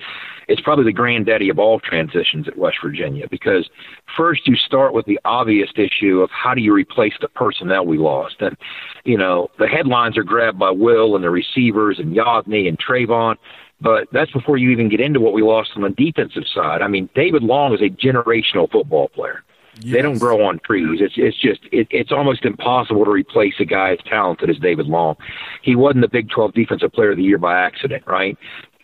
[0.49, 3.69] it's probably the granddaddy of all transitions at West Virginia because
[4.17, 7.97] first you start with the obvious issue of how do you replace the personnel we
[7.97, 8.57] lost, and
[9.05, 13.37] you know the headlines are grabbed by Will and the receivers and Yodny and Trayvon.
[13.79, 16.81] But that's before you even get into what we lost on the defensive side.
[16.81, 19.41] I mean, David Long is a generational football player.
[19.83, 20.99] They don't grow on trees.
[21.01, 24.87] It's it's just it, it's almost impossible to replace a guy as talented as David
[24.87, 25.15] Long.
[25.61, 28.37] He wasn't the Big 12 Defensive Player of the Year by accident, right?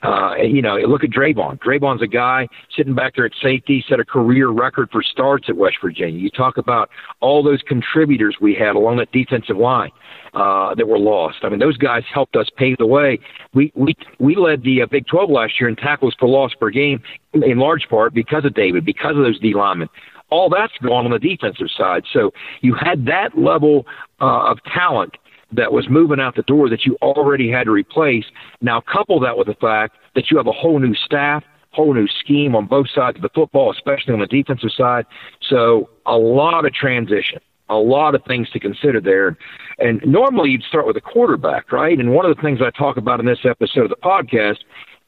[0.04, 1.60] Uh, you know, look at Dravon.
[1.60, 5.58] Dravon's a guy sitting back there at safety, set a career record for starts at
[5.58, 6.20] West Virginia.
[6.20, 9.90] You talk about all those contributors we had along that defensive line
[10.36, 11.40] uh, that were lost.
[11.42, 13.20] I mean, those guys helped us pave the way.
[13.54, 16.70] We we we led the uh, Big 12 last year in tackles for loss per
[16.70, 17.02] game,
[17.34, 19.90] in large part because of David, because of those D linemen.
[20.30, 22.04] All that's gone on the defensive side.
[22.12, 23.86] So you had that level
[24.20, 25.16] uh, of talent
[25.52, 28.26] that was moving out the door that you already had to replace.
[28.62, 32.08] Now, couple that with the fact that you have a whole new staff, whole new
[32.08, 35.06] scheme on both sides of the football, especially on the defensive side.
[35.48, 39.38] So, a lot of transition, a lot of things to consider there.
[39.80, 41.98] And normally you'd start with a quarterback, right?
[41.98, 44.58] And one of the things I talk about in this episode of the podcast,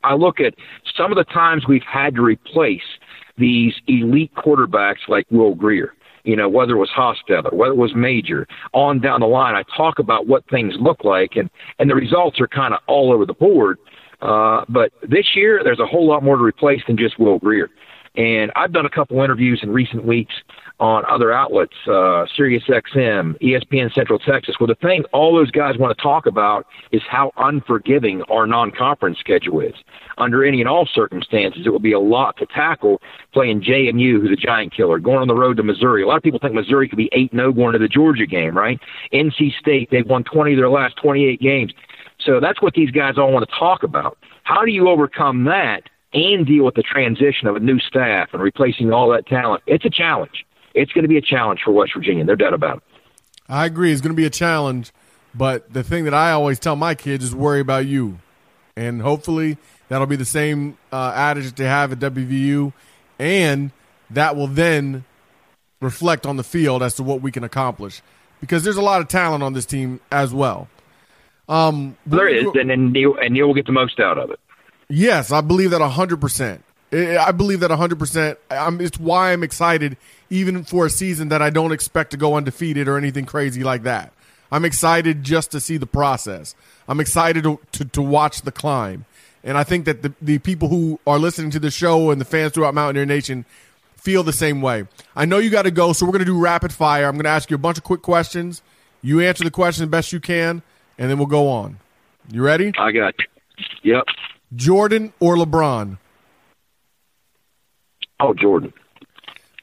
[0.04, 0.54] I look at
[0.96, 2.82] some of the times we've had to replace
[3.40, 5.94] these elite quarterbacks like Will Grier.
[6.24, 9.56] you know, whether it was Hostetler, whether it was Major, on down the line.
[9.56, 11.50] I talk about what things look like, and
[11.80, 13.78] and the results are kind of all over the board.
[14.22, 17.70] Uh, but this year, there's a whole lot more to replace than just Will Grier.
[18.20, 20.34] And I've done a couple interviews in recent weeks
[20.82, 24.56] on other outlets, uh, Sirius XM, ESPN Central Texas.
[24.60, 29.20] Well, the thing all those guys want to talk about is how unforgiving our non-conference
[29.20, 29.74] schedule is.
[30.18, 33.02] Under any and all circumstances, it will be a lot to tackle
[33.32, 36.04] playing JMU, who's a giant killer, going on the road to Missouri.
[36.04, 38.82] A lot of people think Missouri could be 8-0 going to the Georgia game, right?
[39.14, 41.72] NC State, they've won 20 of their last 28 games.
[42.20, 44.18] So that's what these guys all want to talk about.
[44.44, 48.42] How do you overcome that and deal with the transition of a new staff and
[48.42, 49.64] replacing all that talent?
[49.68, 52.24] It's a challenge it's going to be a challenge for West Virginia.
[52.24, 52.84] No doubt about it.
[53.48, 53.92] I agree.
[53.92, 54.92] It's going to be a challenge.
[55.34, 58.20] But the thing that I always tell my kids is worry about you.
[58.76, 59.58] And hopefully
[59.90, 62.74] that'll be the same uh, adage that they have at WVU.
[63.18, 63.72] And
[64.10, 65.06] that will then
[65.82, 68.02] reflect on the field as to what we can accomplish.
[68.40, 70.68] Because there's a lot of talent on this team as well.
[71.50, 74.40] Um, there is, and, and Neal, and Neal will get the most out of it.
[74.90, 76.62] Yes, I believe that 100%.
[76.92, 78.38] I believe that 100%.
[78.50, 79.98] I'm, it's why I'm excited,
[80.32, 83.84] even for a season that I don't expect to go undefeated or anything crazy like
[83.84, 84.12] that.
[84.52, 86.56] I'm excited just to see the process.
[86.88, 89.06] I'm excited to, to, to watch the climb.
[89.44, 92.26] And I think that the, the people who are listening to the show and the
[92.26, 93.46] fans throughout Mountaineer Nation
[93.96, 94.86] feel the same way.
[95.16, 97.06] I know you got to go, so we're going to do rapid fire.
[97.06, 98.64] I'm going to ask you a bunch of quick questions.
[99.04, 100.64] You answer the question the best you can,
[100.98, 101.78] and then we'll go on.
[102.32, 102.74] You ready?
[102.78, 103.26] I got you.
[103.84, 104.06] Yep.
[104.56, 105.98] Jordan or LeBron?
[108.20, 108.74] Oh, Jordan.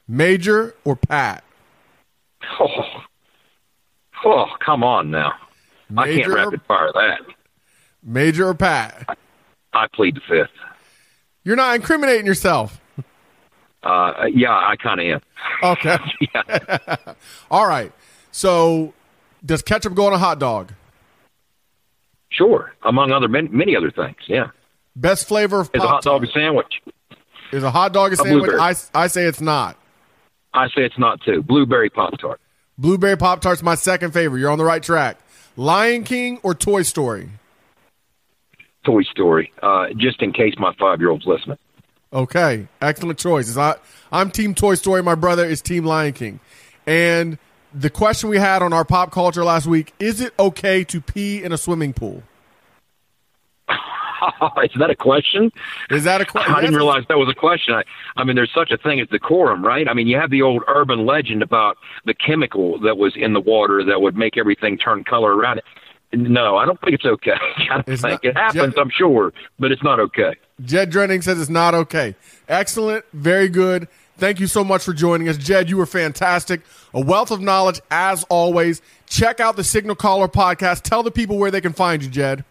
[0.08, 1.44] Major or Pat?
[2.60, 2.84] Oh,
[4.24, 5.32] oh come on now.
[5.90, 7.20] Major I can't rapid fire that.
[8.02, 9.04] Major or Pat?
[9.08, 9.14] I,
[9.72, 10.50] I plead the fifth.
[11.44, 12.80] You're not incriminating yourself.
[13.82, 15.20] Uh, yeah, I kind of am.
[15.62, 15.96] Okay.
[16.34, 16.96] yeah.
[17.50, 17.92] All right.
[18.32, 18.94] So,
[19.44, 20.72] does ketchup go on a hot dog?
[22.30, 24.16] Sure, among other many, many other things.
[24.26, 24.48] Yeah.
[24.96, 26.80] Best flavor of is a hot dog a sandwich.
[27.52, 28.50] Is a hot dog a, a sandwich?
[28.58, 29.76] I, I say it's not.
[30.54, 31.42] I say it's not too.
[31.42, 32.40] Blueberry Pop Tart.
[32.78, 34.40] Blueberry Pop Tart's my second favorite.
[34.40, 35.18] You're on the right track.
[35.56, 37.28] Lion King or Toy Story?
[38.86, 41.58] Toy Story, uh, just in case my five year old's listening.
[42.12, 43.54] Okay, excellent choice.
[43.56, 43.74] I,
[44.10, 45.02] I'm Team Toy Story.
[45.02, 46.40] My brother is Team Lion King.
[46.86, 47.36] And
[47.74, 51.42] the question we had on our pop culture last week is it okay to pee
[51.42, 52.22] in a swimming pool?
[54.62, 55.52] is that a question?
[55.90, 56.54] Is that a question?
[56.56, 57.74] I didn't realize that was a question.
[57.74, 57.84] I,
[58.16, 59.88] I mean, there's such a thing as decorum, right?
[59.88, 63.40] I mean, you have the old urban legend about the chemical that was in the
[63.40, 65.64] water that would make everything turn color around it.
[66.12, 67.32] No, I don't think it's okay.
[67.70, 68.74] I don't think not, it happens.
[68.74, 70.34] Jed, I'm sure, but it's not okay.
[70.64, 72.14] Jed Drenning says it's not okay.
[72.48, 73.88] Excellent, very good.
[74.18, 75.68] Thank you so much for joining us, Jed.
[75.68, 76.62] You were fantastic.
[76.94, 78.80] A wealth of knowledge as always.
[79.06, 80.82] Check out the Signal Caller podcast.
[80.82, 82.44] Tell the people where they can find you, Jed.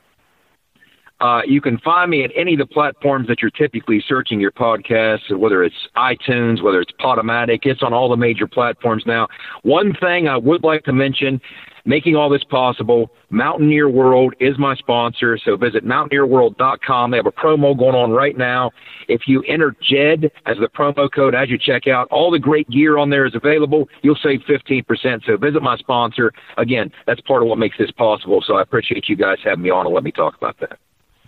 [1.25, 4.51] Uh, you can find me at any of the platforms that you're typically searching your
[4.51, 7.61] podcasts, whether it's iTunes, whether it's Podomatic.
[7.63, 9.27] It's on all the major platforms now.
[9.63, 11.41] One thing I would like to mention,
[11.83, 15.39] making all this possible, Mountaineer World is my sponsor.
[15.43, 17.09] So visit mountaineerworld.com.
[17.09, 18.69] They have a promo going on right now.
[19.07, 22.69] If you enter JED as the promo code as you check out, all the great
[22.69, 23.89] gear on there is available.
[24.03, 25.25] You'll save 15%.
[25.25, 26.31] So visit my sponsor.
[26.59, 28.43] Again, that's part of what makes this possible.
[28.45, 30.77] So I appreciate you guys having me on and let me talk about that.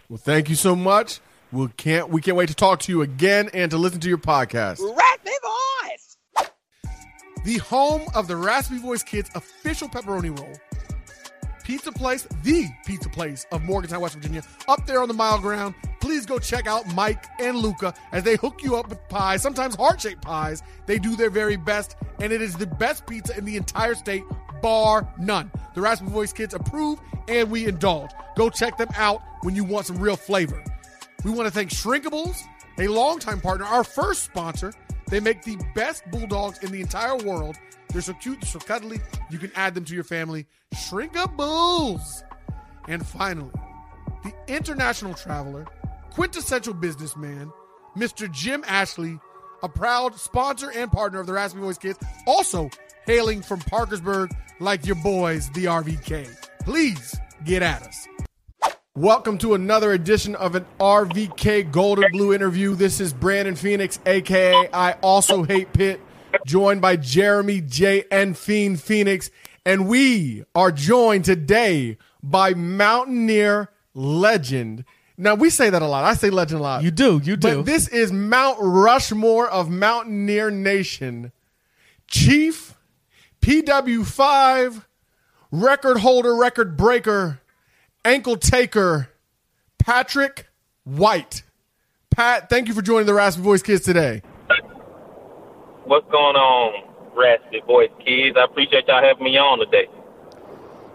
[0.09, 1.19] Well, thank you so much.
[1.51, 4.17] We can't we can't wait to talk to you again and to listen to your
[4.17, 4.79] podcast.
[4.79, 6.17] Raspy Voice,
[7.45, 10.53] the home of the Raspy Voice Kids official pepperoni roll.
[11.63, 15.75] Pizza place, the pizza place of Morgantown, West Virginia, up there on the mile ground
[16.07, 19.75] please go check out Mike and Luca as they hook you up with pies, sometimes
[19.75, 20.63] heart shaped pies.
[20.85, 24.23] They do their very best, and it is the best pizza in the entire state,
[24.61, 25.51] bar none.
[25.75, 28.11] The Raspy Voice Kids approve, and we indulge.
[28.35, 30.63] Go check them out when you want some real flavor.
[31.23, 32.39] We want to thank Shrinkables,
[32.79, 34.73] a longtime partner, our first sponsor.
[35.09, 37.55] They make the best bulldogs in the entire world.
[37.89, 40.45] They're so cute, so cuddly, you can add them to your family.
[40.75, 42.23] Shrinkables!
[42.87, 43.51] And finally,
[44.23, 45.65] the international traveler,
[46.11, 47.51] quintessential businessman,
[47.97, 48.31] Mr.
[48.31, 49.19] Jim Ashley,
[49.63, 52.69] a proud sponsor and partner of the Raspy Voice Kids, also
[53.07, 56.27] hailing from Parkersburg like your boys, the RVK.
[56.59, 57.15] Please
[57.45, 58.05] get at us.
[58.95, 62.75] Welcome to another edition of an RVK Golden Blue interview.
[62.75, 66.01] This is Brandon Phoenix, aka I Also Hate Pitt,
[66.45, 68.03] joined by Jeremy J.
[68.11, 69.31] and Fiend Phoenix.
[69.65, 74.83] And we are joined today by Mountaineer legend.
[75.15, 76.03] Now, we say that a lot.
[76.03, 76.83] I say legend a lot.
[76.83, 77.57] You do, you do.
[77.57, 81.31] But this is Mount Rushmore of Mountaineer Nation.
[82.07, 82.76] Chief,
[83.47, 84.83] PW5,
[85.53, 87.39] record holder, record breaker,
[88.03, 89.07] ankle taker,
[89.79, 90.47] Patrick
[90.83, 91.43] White.
[92.11, 94.21] Pat, thank you for joining the Raspy Voice Kids today.
[95.85, 98.35] What's going on, Raspy Voice Kids?
[98.37, 99.87] I appreciate y'all having me on today.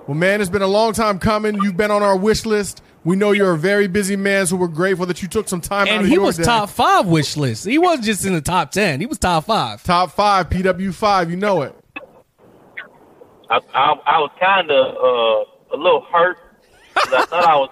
[0.06, 1.54] Well, man, it's been a long time coming.
[1.62, 2.82] You've been on our wish list.
[3.02, 5.86] We know you're a very busy man, so we're grateful that you took some time
[5.86, 6.42] out And of he your was day.
[6.44, 7.64] top five wish list.
[7.64, 9.00] He wasn't just in the top ten.
[9.00, 9.82] He was top five.
[9.84, 11.74] Top five, PW5, you know it.
[13.52, 16.38] I I, I was kind of uh, a little hurt
[16.94, 17.70] because I thought I was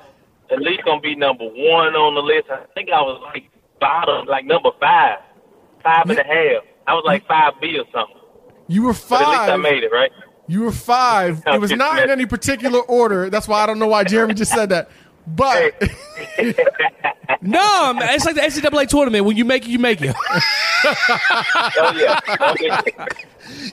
[0.51, 2.51] at least gonna be number one on the list.
[2.51, 5.19] I think I was like bottom, like number five,
[5.83, 6.65] five and a half.
[6.87, 8.17] I was like five B or something.
[8.69, 10.13] You were But at least I made it, right?
[10.47, 11.43] You were five.
[11.47, 13.31] It was not in any particular order.
[13.31, 14.91] That's why I don't know why Jeremy just said that.
[15.35, 15.75] But
[17.43, 19.25] No, man, it's like the NCAA tournament.
[19.25, 20.15] When you make it, you make it.
[20.83, 22.19] Oh yeah.
[22.51, 22.71] Okay.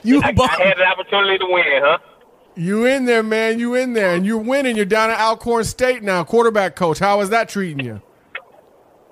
[0.02, 1.98] You I, I had an opportunity to win, huh?
[2.54, 3.58] you in there, man.
[3.58, 4.76] You in there, and you're winning.
[4.76, 6.98] You're down at Alcorn State now, quarterback coach.
[6.98, 8.02] How is that treating you?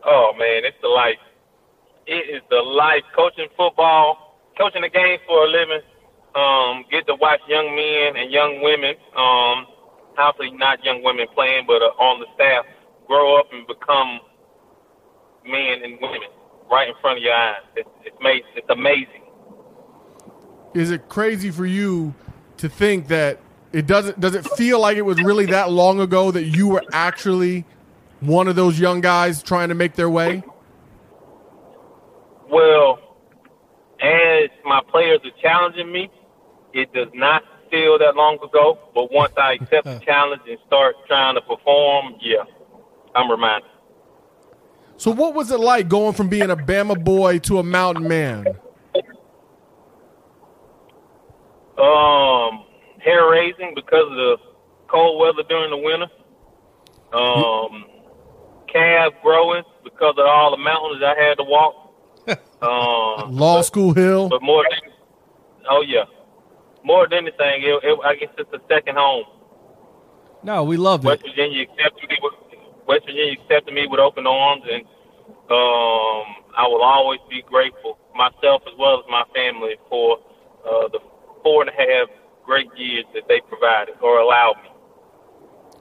[0.05, 1.19] Oh man, it's the life.
[2.07, 3.03] It is the life.
[3.15, 5.81] Coaching football, coaching the game for a living.
[6.35, 8.95] Um, get to watch young men and young women.
[9.17, 9.67] Um,
[10.19, 12.65] obviously not young women playing, but uh, on the staff
[13.07, 14.21] grow up and become
[15.47, 16.29] men and women
[16.71, 17.63] right in front of your eyes.
[17.77, 18.51] It's, it's amazing.
[18.57, 19.23] It's amazing.
[20.75, 22.15] Is it crazy for you
[22.59, 23.41] to think that
[23.73, 24.21] it doesn't?
[24.21, 27.65] Does it feel like it was really that long ago that you were actually
[28.21, 30.43] one of those young guys trying to make their way?
[32.51, 32.99] Well,
[34.01, 36.11] as my players are challenging me,
[36.73, 37.43] it does not
[37.77, 38.79] feel that long ago.
[38.95, 42.45] But once I accept the challenge and start trying to perform, yeah,
[43.15, 43.71] I'm reminded.
[44.97, 48.47] So, what was it like going from being a Bama boy to a mountain man?
[51.79, 52.65] Um,
[52.99, 54.37] hair raising because of the
[54.89, 56.07] cold weather during the winter.
[57.13, 57.85] Um,
[58.73, 61.83] calf growing because of all the mountains I had to walk.
[62.63, 64.31] Um, Law school hill.
[64.31, 64.65] but more
[65.69, 66.05] oh yeah,
[66.87, 69.25] more than anything, it, it, I guess it's a second home.
[70.45, 71.09] No, we love it.
[71.09, 72.35] West Virginia accepted me with
[72.87, 74.87] West Virginia accepted me with open arms, and
[75.51, 80.19] um, I will always be grateful myself as well as my family for
[80.65, 81.01] uh, the
[81.43, 82.09] four and a half
[82.45, 84.71] great years that they provided or allowed me.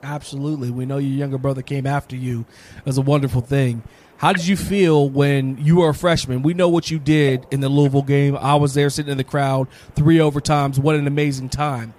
[0.01, 0.71] Absolutely.
[0.71, 2.45] We know your younger brother came after you.
[2.77, 3.83] It was a wonderful thing.
[4.17, 6.41] How did you feel when you were a freshman?
[6.41, 8.37] We know what you did in the Louisville game.
[8.37, 10.79] I was there sitting in the crowd, three overtimes.
[10.79, 11.93] What an amazing time.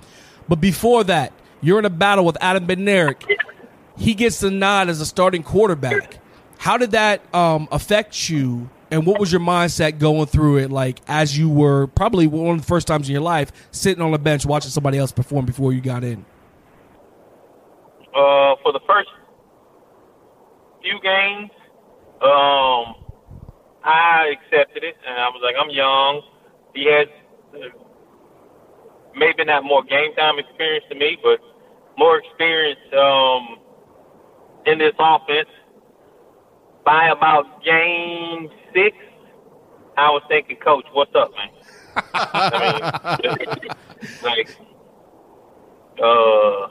[0.49, 3.23] But before that, you're in a battle with Adam Bednarik.
[3.99, 6.19] He gets the nod as a starting quarterback.
[6.59, 8.71] How did that um, affect you?
[8.91, 12.61] And what was your mindset going through it, like as you were probably one of
[12.61, 15.73] the first times in your life sitting on a bench watching somebody else perform before
[15.73, 16.25] you got in?
[18.15, 19.09] Uh, for the first
[20.83, 21.51] few games,
[22.27, 22.95] um,
[23.85, 26.23] I accepted it, and I was like, I'm young.
[26.75, 27.07] He has
[27.55, 27.69] uh,
[29.15, 31.41] maybe not more game time experience to me, but
[31.97, 33.59] more experience um,
[34.67, 35.49] in this offense.
[36.85, 38.97] By about game six,
[39.97, 41.49] I was thinking, Coach, what's up, man?
[42.15, 43.71] I mean,
[44.23, 44.49] like,
[46.03, 46.69] uh,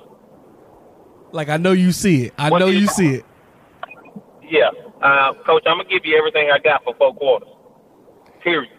[1.34, 2.34] Like I know you see it.
[2.38, 3.26] I know you- you see it.
[4.48, 4.70] Yeah,
[5.06, 7.50] uh, Coach, I'm gonna give you everything I got for four quarters.
[8.42, 8.72] Period.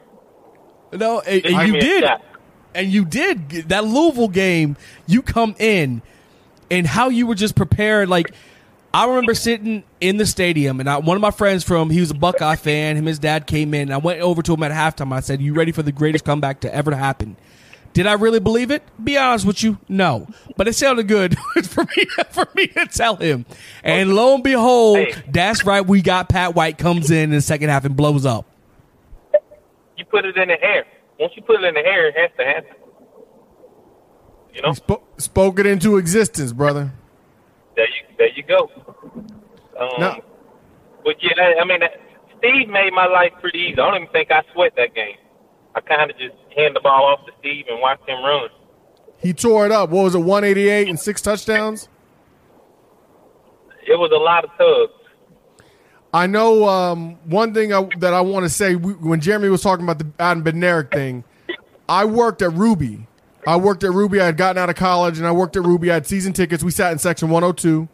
[0.92, 2.04] No, and, and you did,
[2.74, 4.76] and you did that Louisville game.
[5.06, 6.02] You come in,
[6.70, 8.08] and how you were just prepared.
[8.08, 8.32] Like
[8.92, 12.10] I remember sitting in the stadium, and I, one of my friends from he was
[12.10, 12.96] a Buckeye fan.
[12.96, 13.82] Him his dad came in.
[13.82, 15.12] And I went over to him at halftime.
[15.12, 17.36] I said, "You ready for the greatest comeback to ever happen?"
[17.96, 18.82] Did I really believe it?
[19.02, 20.26] Be honest with you, no.
[20.54, 21.34] But it sounded good
[21.64, 23.46] for me for me to tell him.
[23.82, 25.14] And lo and behold, Hey.
[25.30, 25.80] that's right.
[25.80, 28.44] We got Pat White comes in in the second half and blows up.
[29.96, 30.84] You put it in the air.
[31.18, 32.76] Once you put it in the air, it has to happen.
[34.52, 36.92] You know, Spo- spoke it into existence, brother.
[37.76, 38.70] there you there you go.
[39.80, 40.20] Um, No.
[41.02, 41.80] But yeah, I mean,
[42.38, 43.72] Steve made my life pretty easy.
[43.80, 45.16] I don't even think I sweat that game.
[45.76, 48.48] I kind of just hand the ball off to Steve and watch him run.
[49.18, 49.90] He tore it up.
[49.90, 51.88] What was it, 188 and six touchdowns?
[53.86, 54.92] It was a lot of tugs.
[56.14, 59.60] I know um, one thing I, that I want to say we, when Jeremy was
[59.60, 61.24] talking about the Adam Bednarik thing.
[61.88, 63.06] I worked at Ruby.
[63.46, 64.20] I worked at Ruby.
[64.20, 65.90] I had gotten out of college and I worked at Ruby.
[65.90, 66.64] I had season tickets.
[66.64, 67.86] We sat in section 102.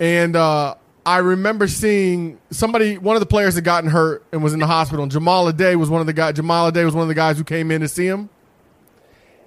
[0.00, 0.74] And uh,
[1.06, 4.66] I remember seeing somebody, one of the players had gotten hurt and was in the
[4.66, 5.02] hospital.
[5.02, 6.34] And Jahmile Addae was one of the guys.
[6.34, 8.30] Jahmile Addae was one of the guys who came in to see him.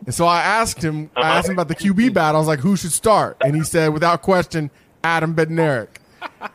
[0.06, 2.36] And so I asked him, I asked him about the QB battle.
[2.38, 3.38] I was like, who should start?
[3.44, 4.70] And he said, without question,
[5.04, 5.90] Adam Bednarik.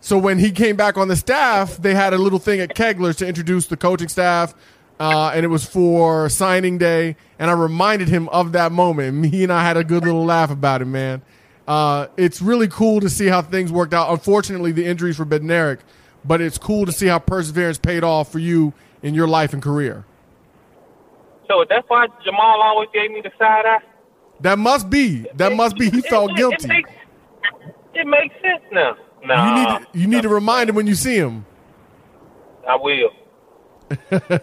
[0.00, 3.16] So when he came back on the staff, they had a little thing at Kegler's
[3.16, 4.54] to introduce the coaching staff,
[4.98, 7.16] uh, and it was for signing day.
[7.38, 9.08] And I reminded him of that moment.
[9.14, 11.20] And He and I had a good little laugh about it, man.
[11.70, 14.10] Uh, it's really cool to see how things worked out.
[14.10, 15.78] Unfortunately, the injuries for Bednarik,
[16.24, 18.72] but it's cool to see how perseverance paid off for you
[19.04, 20.04] in your life and career.
[21.46, 23.78] So that's why Jahmile always gave me the side eye.
[24.40, 25.26] That must be.
[25.34, 25.90] That must be.
[25.90, 26.64] He felt it- guilty.
[26.64, 26.90] It makes,
[27.94, 28.96] it makes sense now.
[29.22, 31.46] You Nah, need you need to remind him when you see him.
[32.68, 33.10] I will.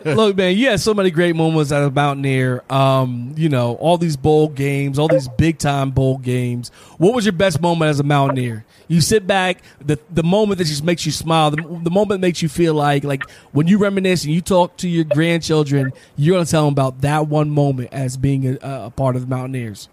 [0.05, 2.63] Look, man, you had so many great moments at a Mountaineer.
[2.69, 6.69] Um, you know, all these bowl games, all these big time bowl games.
[6.97, 8.65] What was your best moment as a Mountaineer?
[8.87, 12.27] You sit back, the the moment that just makes you smile, the, the moment that
[12.27, 16.35] makes you feel like like when you reminisce and you talk to your grandchildren, you're
[16.35, 19.89] gonna tell them about that one moment as being a, a part of the Mountaineers.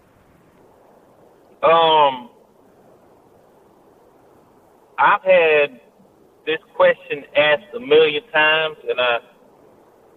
[1.63, 2.29] Um,
[4.99, 5.79] I've had
[6.45, 9.19] this question asked a million times, and I,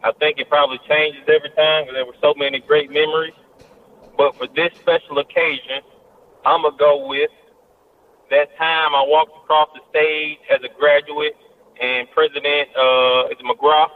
[0.05, 3.34] I think it probably changes every time because there were so many great memories.
[4.16, 5.82] But for this special occasion,
[6.44, 7.30] I'm gonna go with
[8.30, 11.34] that time I walked across the stage as a graduate,
[11.80, 13.90] and President uh, is McGrath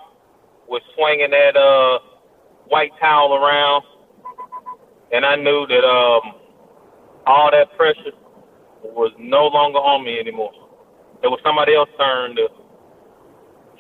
[0.69, 1.99] was swinging that uh,
[2.67, 3.85] white towel around,
[5.13, 6.35] and I knew that um,
[7.27, 8.13] all that pressure
[8.83, 10.53] was no longer on me anymore.
[11.23, 12.49] It was somebody else's turn to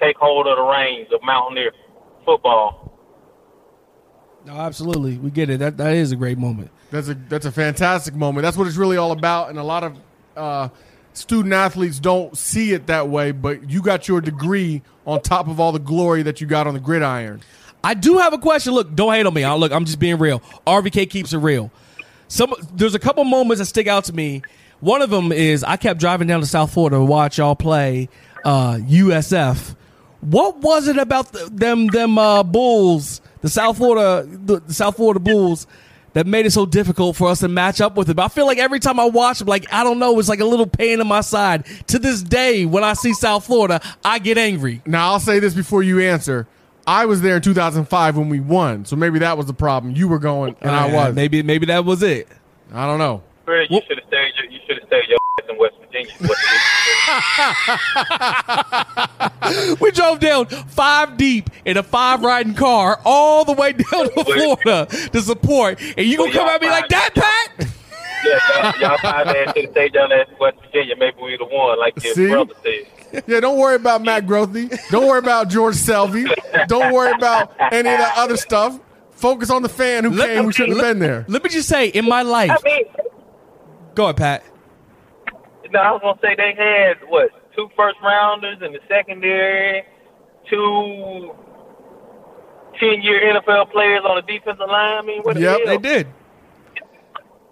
[0.00, 1.72] take hold of the reins of Mountaineer
[2.24, 2.92] football.
[4.44, 5.58] No, absolutely, we get it.
[5.60, 6.70] That that is a great moment.
[6.90, 8.42] That's a that's a fantastic moment.
[8.42, 9.50] That's what it's really all about.
[9.50, 9.96] And a lot of
[10.36, 10.68] uh,
[11.12, 13.32] student athletes don't see it that way.
[13.32, 16.74] But you got your degree on top of all the glory that you got on
[16.74, 17.40] the gridiron.
[17.84, 18.74] I do have a question.
[18.74, 19.44] Look, don't hate on me.
[19.44, 20.40] I, look, I'm just being real.
[20.66, 21.70] RVK keeps it real.
[22.28, 24.42] Some there's a couple moments that stick out to me.
[24.80, 28.08] One of them is I kept driving down to South Florida to watch y'all play
[28.44, 29.76] uh, USF.
[30.22, 34.96] What was it about the, them them uh, Bulls, the South Florida the, the South
[34.96, 35.66] Florida Bulls,
[36.14, 38.20] that made it so difficult for us to match up with them?
[38.20, 40.44] I feel like every time I watch them, like I don't know, it's like a
[40.44, 41.66] little pain in my side.
[41.88, 44.80] To this day, when I see South Florida, I get angry.
[44.86, 46.46] Now I'll say this before you answer.
[46.86, 49.94] I was there in 2005 when we won, so maybe that was the problem.
[49.96, 51.14] You were going, and I Uh, was.
[51.14, 52.28] Maybe maybe that was it.
[52.72, 53.22] I don't know.
[53.48, 54.32] You should have stayed.
[54.50, 56.12] You should have stayed your ass in West Virginia.
[59.80, 64.24] We drove down five deep in a five riding car all the way down to
[64.24, 67.68] Florida to support, and you gonna come at me like that, Pat?
[68.24, 70.94] yeah, y'all, y'all five ass should have stayed down there in West Virginia.
[70.96, 72.28] Maybe we'd have won, like your See?
[72.28, 73.24] brother said.
[73.26, 74.70] Yeah, don't worry about Matt Grothe.
[74.90, 76.32] Don't worry about George Selvie.
[76.66, 78.78] Don't worry about any of that other stuff.
[79.10, 81.26] Focus on the fan who came who shouldn't have been there.
[81.28, 82.84] Let me just say, in my life, I mean,
[83.94, 84.44] go ahead, Pat.
[85.72, 89.82] No, I was gonna say they had what two first rounders in the secondary,
[90.48, 91.32] two
[92.80, 94.98] 10 year NFL players on the defensive line.
[94.98, 95.66] I mean, what the Yep, hell?
[95.66, 96.06] they did.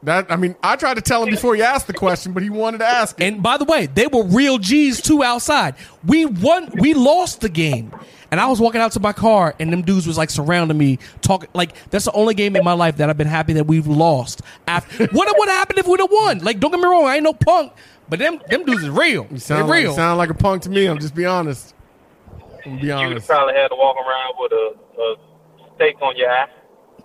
[0.02, 2.48] That I mean, I tried to tell him before he asked the question, but he
[2.48, 3.24] wanted to ask it.
[3.24, 5.74] And by the way, they were real G's too outside.
[6.06, 6.70] We won.
[6.78, 7.92] We lost the game,
[8.30, 10.98] and I was walking out to my car, and them dudes was like surrounding me,
[11.20, 13.86] talking like that's the only game in my life that I've been happy that we've
[13.86, 14.40] lost.
[14.66, 16.38] After what would have happened if we'd have won?
[16.38, 17.70] Like, don't get me wrong, I ain't no punk,
[18.10, 19.22] but them them dudes is real.
[19.22, 19.90] You They're sound like, real.
[19.92, 20.86] you sound like a punk to me.
[20.86, 21.74] I'm just be honest.
[22.66, 23.26] I'm be You would honest.
[23.28, 25.16] probably had to walk around with a, a
[25.76, 26.46] stake on your eye.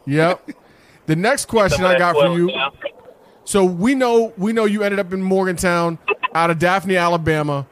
[0.05, 0.49] Yep.
[1.07, 2.49] The next question I got for you.
[3.43, 5.99] So we know we know you ended up in Morgantown.
[6.33, 7.67] out of Daphne, Alabama.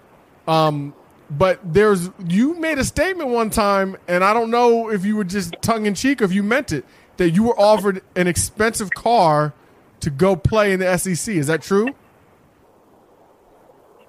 [0.47, 0.93] Um,
[1.31, 5.23] but there's you made a statement one time, and I don't know if you were
[5.23, 6.85] just tongue in cheek or if you meant it
[7.17, 9.51] that you were offered an expensive car
[10.01, 11.33] to go play in the SEC.
[11.35, 11.87] Is that true?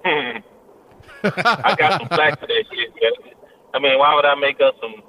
[0.05, 2.93] I got some flack for that shit.
[3.73, 5.01] I mean, why would I make up some?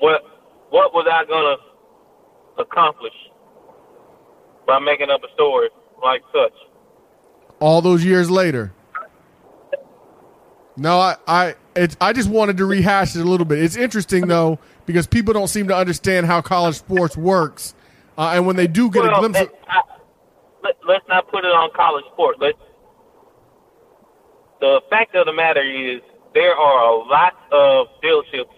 [0.00, 0.22] What
[0.70, 1.56] What was I gonna
[2.58, 3.14] accomplish
[4.66, 5.68] by making up a story
[6.02, 6.52] like such?
[7.60, 8.72] all those years later.
[10.76, 13.62] No, I I it's I just wanted to rehash it a little bit.
[13.62, 17.74] It's interesting though because people don't seem to understand how college sports works,
[18.16, 19.82] uh, and when they do get a glimpse, of, I,
[20.62, 22.38] let, let's not put it on college sports.
[22.40, 22.58] Let's.
[24.60, 26.00] The fact of the matter is,
[26.34, 28.52] there are a lot of dealerships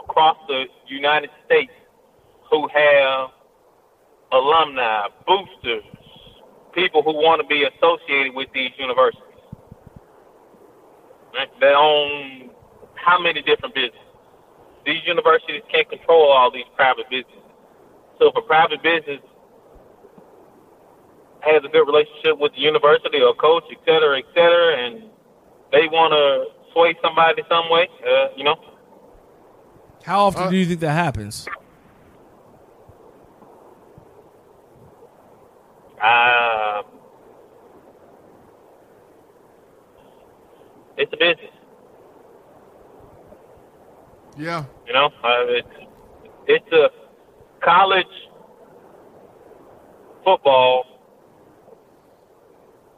[0.00, 1.72] across the United States
[2.50, 3.30] who have
[4.32, 5.84] alumni, boosters,
[6.74, 9.22] people who want to be associated with these universities.
[11.60, 12.50] They own
[12.94, 14.00] how many different businesses?
[14.84, 17.42] These universities can't control all these private businesses.
[18.18, 19.20] So if a private business
[21.40, 25.04] has a good relationship with the university or coach, et cetera, et cetera, and
[25.72, 28.56] they want to sway somebody some way, uh, you know,
[30.04, 31.46] How often do you think that happens?
[36.02, 36.82] uh,
[40.96, 41.52] it's a business.
[44.36, 45.68] yeah, You know, uh, it's
[46.46, 46.90] it's a
[47.62, 48.06] college
[50.24, 50.84] football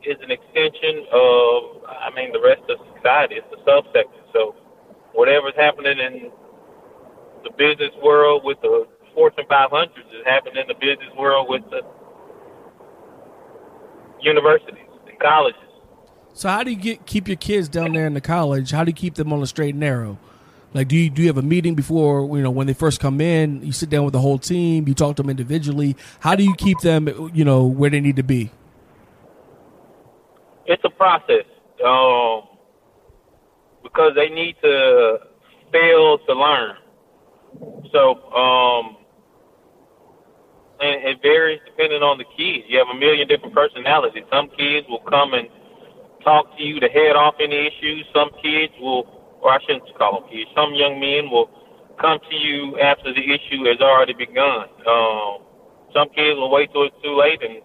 [0.05, 3.36] is an extension of, I mean, the rest of society.
[3.36, 4.20] It's a subsector.
[4.32, 4.55] So,
[5.12, 6.30] whatever's happening in
[7.44, 11.82] the business world with the Fortune 500s is happening in the business world with the
[14.20, 15.61] universities and colleges.
[16.32, 18.70] So how do you get keep your kids down there in the college?
[18.70, 20.18] How do you keep them on the straight and narrow?
[20.72, 23.20] Like, do you do you have a meeting before you know when they first come
[23.20, 23.62] in?
[23.64, 24.86] You sit down with the whole team.
[24.86, 25.96] You talk to them individually.
[26.20, 28.53] How do you keep them you know where they need to be?
[30.70, 31.44] It's a process
[31.84, 32.46] um,
[33.82, 35.18] because they need to
[35.72, 36.76] fail to learn.
[37.92, 38.96] So, um,
[40.80, 42.64] and it varies depending on the kids.
[42.68, 44.22] You have a million different personalities.
[44.32, 45.48] Some kids will come and
[46.22, 48.06] talk to you to head off any issues.
[48.14, 49.04] Some kids will,
[49.42, 50.48] or I shouldn't call them kids.
[50.54, 51.50] Some young men will
[52.00, 54.70] come to you after the issue has already begun.
[54.86, 55.42] Um,
[55.92, 57.60] some kids will wait till it's too late, and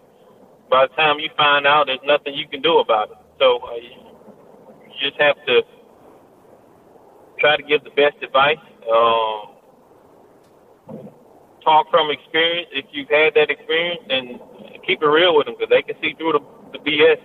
[0.70, 3.18] by the time you find out, there's nothing you can do about it.
[3.39, 5.61] So uh, you just have to
[7.39, 8.57] try to give the best advice.
[8.91, 9.55] Um,
[11.63, 14.39] talk from experience if you've had that experience, and
[14.86, 17.20] keep it real with them because they can see through the, the BS.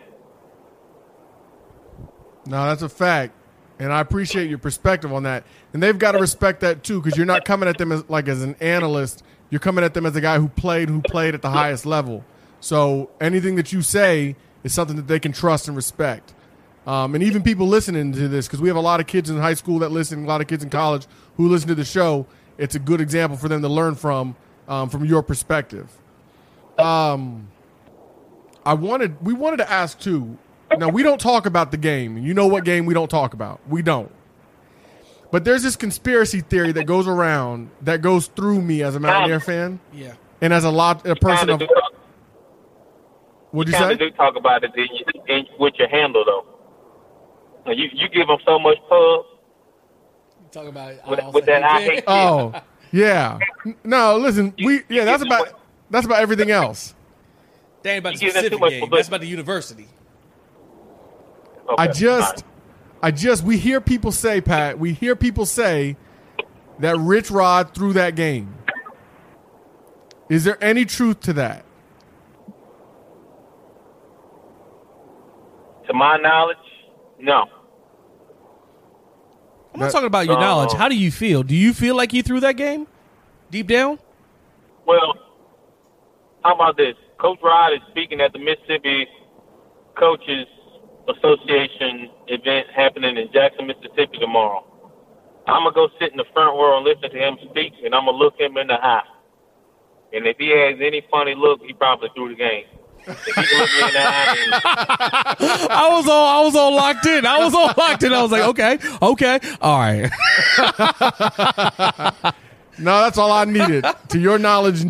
[2.47, 3.35] no, that's a fact,
[3.79, 5.45] and I appreciate your perspective on that.
[5.73, 8.29] And they've got to respect that too because you're not coming at them as like
[8.29, 9.23] as an analyst.
[9.51, 12.25] You're coming at them as a guy who played, who played at the highest level.
[12.61, 16.35] So anything that you say is something that they can trust and respect.
[16.87, 19.37] Um, and even people listening to this, because we have a lot of kids in
[19.39, 21.07] high school that listen, a lot of kids in college
[21.37, 22.27] who listen to the show.
[22.59, 24.37] It's a good example for them to learn from,
[24.69, 25.91] um, from your perspective.
[26.79, 27.49] Um,
[28.65, 30.37] I wanted, we wanted to ask too.
[30.77, 32.19] Now we don't talk about the game.
[32.19, 33.61] You know what game we don't talk about?
[33.69, 34.11] We don't.
[35.31, 39.41] But there's this conspiracy theory that goes around that goes through me as a Mountaineer
[39.41, 40.15] fan, Yeah.
[40.41, 41.63] and as a lot a person of.
[43.53, 43.99] Do, What'd you kinda say?
[43.99, 44.89] do talk about it in,
[45.29, 47.73] in, with your handle though.
[47.73, 49.25] You you give them so much pub
[50.53, 52.05] Talk about with, with that I hate.
[52.09, 52.53] Oh,
[52.93, 53.39] yeah.
[53.85, 56.95] No, listen, we yeah, that's about that's about everything else.
[57.83, 58.91] That ain't about the You give them too specific much game.
[58.91, 59.89] That's about the university.
[61.79, 62.45] I just all right.
[63.03, 65.97] I just we hear people say, Pat, we hear people say
[66.81, 68.55] that Rich Rod threw that game.
[70.29, 71.65] Is there any truth to that?
[75.91, 76.57] To my knowledge,
[77.19, 77.47] no.
[79.75, 80.73] I'm not talking about your knowledge.
[80.73, 81.43] How do you feel?
[81.43, 82.87] Do you feel like you threw that game
[83.51, 83.99] deep down?
[84.87, 85.15] Well,
[86.45, 86.95] how about this?
[87.19, 89.07] Coach Rod is speaking at the Mississippi
[89.99, 90.47] Coaches
[91.09, 94.65] Association event happening in Jackson, Mississippi tomorrow.
[95.47, 98.05] I'm gonna go sit in the front row and listen to him speak, and I'm
[98.05, 99.03] gonna look him in the eye.
[100.13, 102.67] And if he has any funny look, he probably threw the game.
[103.07, 104.35] If he can look in the eye,
[105.39, 107.27] then I was all I was all locked in.
[107.27, 108.13] I was all locked in.
[108.13, 110.11] I was like, okay, okay, all right.
[112.79, 113.85] No, that's all I needed.
[114.09, 114.83] to your knowledge,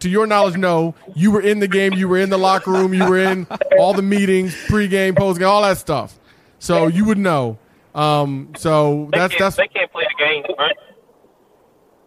[0.00, 0.94] to your knowledge, no.
[1.14, 1.94] You were in the game.
[1.94, 2.92] You were in the locker room.
[2.92, 3.46] You were in
[3.78, 6.18] all the meetings, pregame, postgame, all that stuff.
[6.58, 7.56] So you would know.
[7.94, 10.76] Um, so They that's that's they can't play the game, right?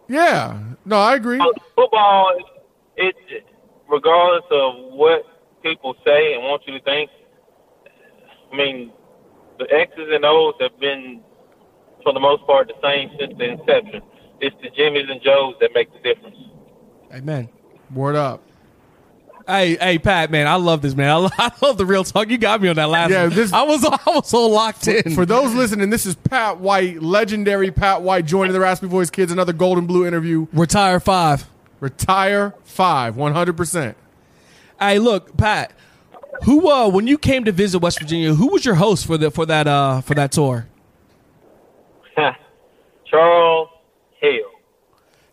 [0.08, 0.60] yeah.
[0.84, 1.40] No, I agree.
[1.74, 2.30] Football,
[2.96, 3.44] it, it
[3.88, 5.24] regardless of what
[5.62, 7.10] people say and want you to think.
[8.52, 8.92] I mean,
[9.58, 11.20] the X's and O's have been,
[12.02, 14.02] for the most part, the same since the inception.
[14.40, 16.36] It's the Jimmys and Joes that make the difference.
[17.12, 17.48] Amen.
[17.94, 18.42] Word up.
[19.46, 21.10] Hey, hey, Pat, man, I love this, man.
[21.10, 22.28] I love, I love the real talk.
[22.28, 23.10] You got me on that last.
[23.10, 23.34] Yeah, one.
[23.34, 25.14] this- I was, I was so locked in.
[25.14, 29.32] For those listening, this is Pat White, legendary Pat White, joining the Raspy Voice Kids,
[29.32, 30.46] another Golden Blue interview.
[30.52, 31.46] Retire five.
[31.80, 33.96] Retire five, one hundred percent.
[34.82, 35.72] Hey, look, Pat.
[36.44, 39.30] Who, uh, when you came to visit West Virginia, who was your host for the
[39.30, 40.66] for that uh for that tour?
[43.04, 43.68] Charles
[44.20, 44.50] Hale.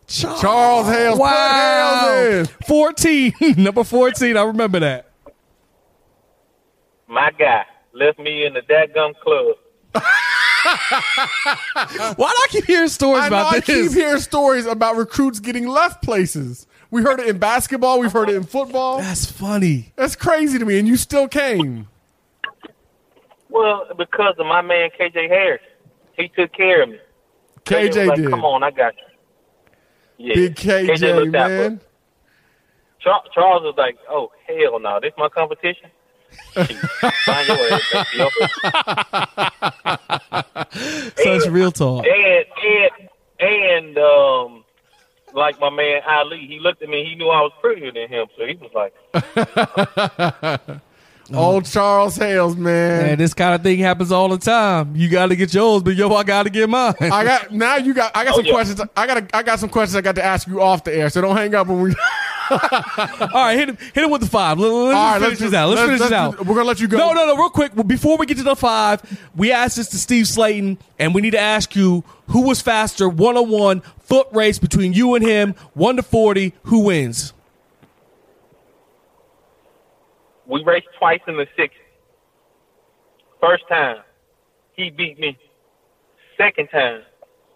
[0.06, 1.18] Charles Hales.
[1.18, 2.66] Put Hales in.
[2.66, 4.36] Fourteen, number fourteen.
[4.36, 5.10] I remember that.
[7.08, 9.56] My guy left me in the dadgum club.
[10.62, 13.88] Why do I keep hearing stories I know about I this?
[13.88, 16.68] keep hearing stories about recruits getting left places.
[16.90, 18.00] We heard it in basketball.
[18.00, 18.98] We've heard it in football.
[18.98, 19.92] That's funny.
[19.96, 21.88] That's crazy to me, and you still came.
[23.48, 25.62] Well, because of my man KJ Harris,
[26.16, 26.98] he took care of me.
[27.64, 28.30] KJ was like, did.
[28.30, 30.26] Come on, I got you.
[30.28, 30.34] Yeah.
[30.34, 31.80] Big KJ, looked out for man.
[33.00, 35.88] Charles was like, "Oh hell no, this my competition."
[36.54, 38.16] Shit, Find your ass back to
[41.24, 42.04] your- Such real talk.
[42.06, 43.08] and and
[43.40, 44.59] and um,
[45.34, 47.04] like my man Ali, he looked at me.
[47.04, 50.80] He knew I was prettier than him, so he was like,
[51.32, 53.06] Old Charles Hales, man.
[53.06, 54.96] Man, this kind of thing happens all the time.
[54.96, 56.94] You got to get yours, but yo, I got to get mine.
[57.00, 57.76] I got now.
[57.76, 58.16] You got.
[58.16, 58.52] I got Oh, some yeah.
[58.52, 58.80] questions.
[58.96, 59.30] I got.
[59.34, 59.94] I got some questions.
[59.96, 61.08] I got to ask you off the air.
[61.08, 61.94] So don't hang up when we.
[62.50, 64.58] all right, hit him, hit him with the five.
[64.58, 65.68] Let, us All right, finish let's this do- out.
[65.68, 66.46] Let's, let's- finish this let's out.
[66.46, 66.98] we're gonna let you go.
[66.98, 67.36] No, no, no.
[67.36, 69.02] Real quick, before we get to the five,
[69.36, 73.08] we asked this to Steve Slaton, and we need to ask you who was faster,
[73.08, 76.54] one on one foot race between you and him, one to forty.
[76.64, 77.32] Who wins?
[80.46, 81.70] "We raced twice in the '60s.
[83.40, 83.98] First time,
[84.74, 85.38] he beat me.
[86.36, 87.02] Second time,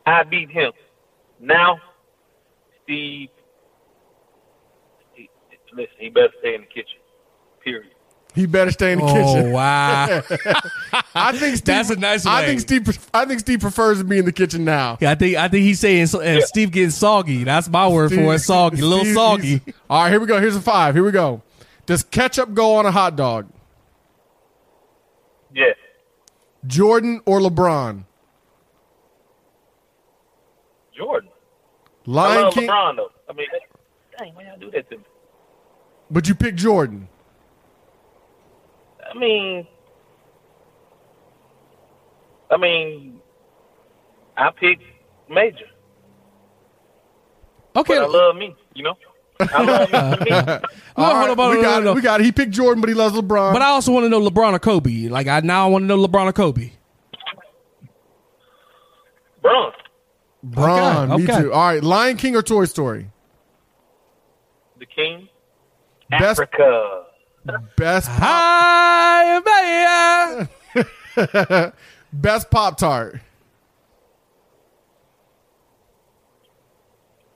[0.07, 0.73] I beat him.
[1.41, 1.81] Now,
[2.83, 3.29] Steve,
[5.77, 6.99] he, listen, he better stay in the kitchen.
[7.63, 7.91] Period."
[8.35, 9.53] He better stay in the Oh kitchen.
[9.53, 10.07] wow!
[11.15, 12.33] I think Steve, That's a nice Way.
[12.33, 13.09] I think Steve.
[13.15, 14.99] I think Steve prefers to be in the kitchen now.
[15.01, 17.45] Yeah, I think I think he's saying so- and Steve getting soggy.
[17.45, 18.41] That's my word for it.
[18.41, 19.61] Soggy, a little soggy.
[19.89, 20.41] All right, here we go.
[20.41, 20.97] Here's a five.
[20.97, 21.43] Here we go.
[21.87, 23.49] Does ketchup go on a hot dog?
[25.55, 25.77] Yes.
[26.67, 28.03] Jordan or LeBron?
[30.97, 31.31] Jordan.
[32.07, 32.69] I Lion love King.
[32.69, 33.11] LeBron though.
[33.29, 33.47] I mean,
[34.19, 35.05] dang, why y'all do that to me?
[36.15, 37.09] But you pick Jordan.
[39.05, 39.67] I mean,
[42.53, 43.21] I mean,
[44.37, 44.85] I picked
[45.29, 45.67] Major,
[47.75, 47.95] Okay.
[47.95, 48.55] but I love me.
[48.75, 48.95] You know,
[49.53, 50.31] I love me.
[50.31, 50.31] me.
[50.97, 51.95] Hold hold on, hold on, we got hold it.
[51.97, 52.25] We got it.
[52.27, 53.53] He picked Jordan, but he loves LeBron.
[53.53, 55.09] But I also want to know LeBron or Kobe.
[55.09, 56.71] Like I now I want to know LeBron or Kobe.
[59.43, 59.73] Bron.
[60.45, 61.43] Bron, Okay, me okay.
[61.43, 61.53] too.
[61.53, 63.11] All right, Lion King or Toy Story?
[64.79, 65.29] the king.
[66.11, 67.05] Best- Africa.
[67.77, 68.21] Best uh-huh.
[68.21, 71.71] pop, Hi, baby.
[72.13, 73.21] best Pop Tart.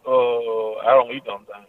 [0.07, 1.67] Oh, I don't eat them things.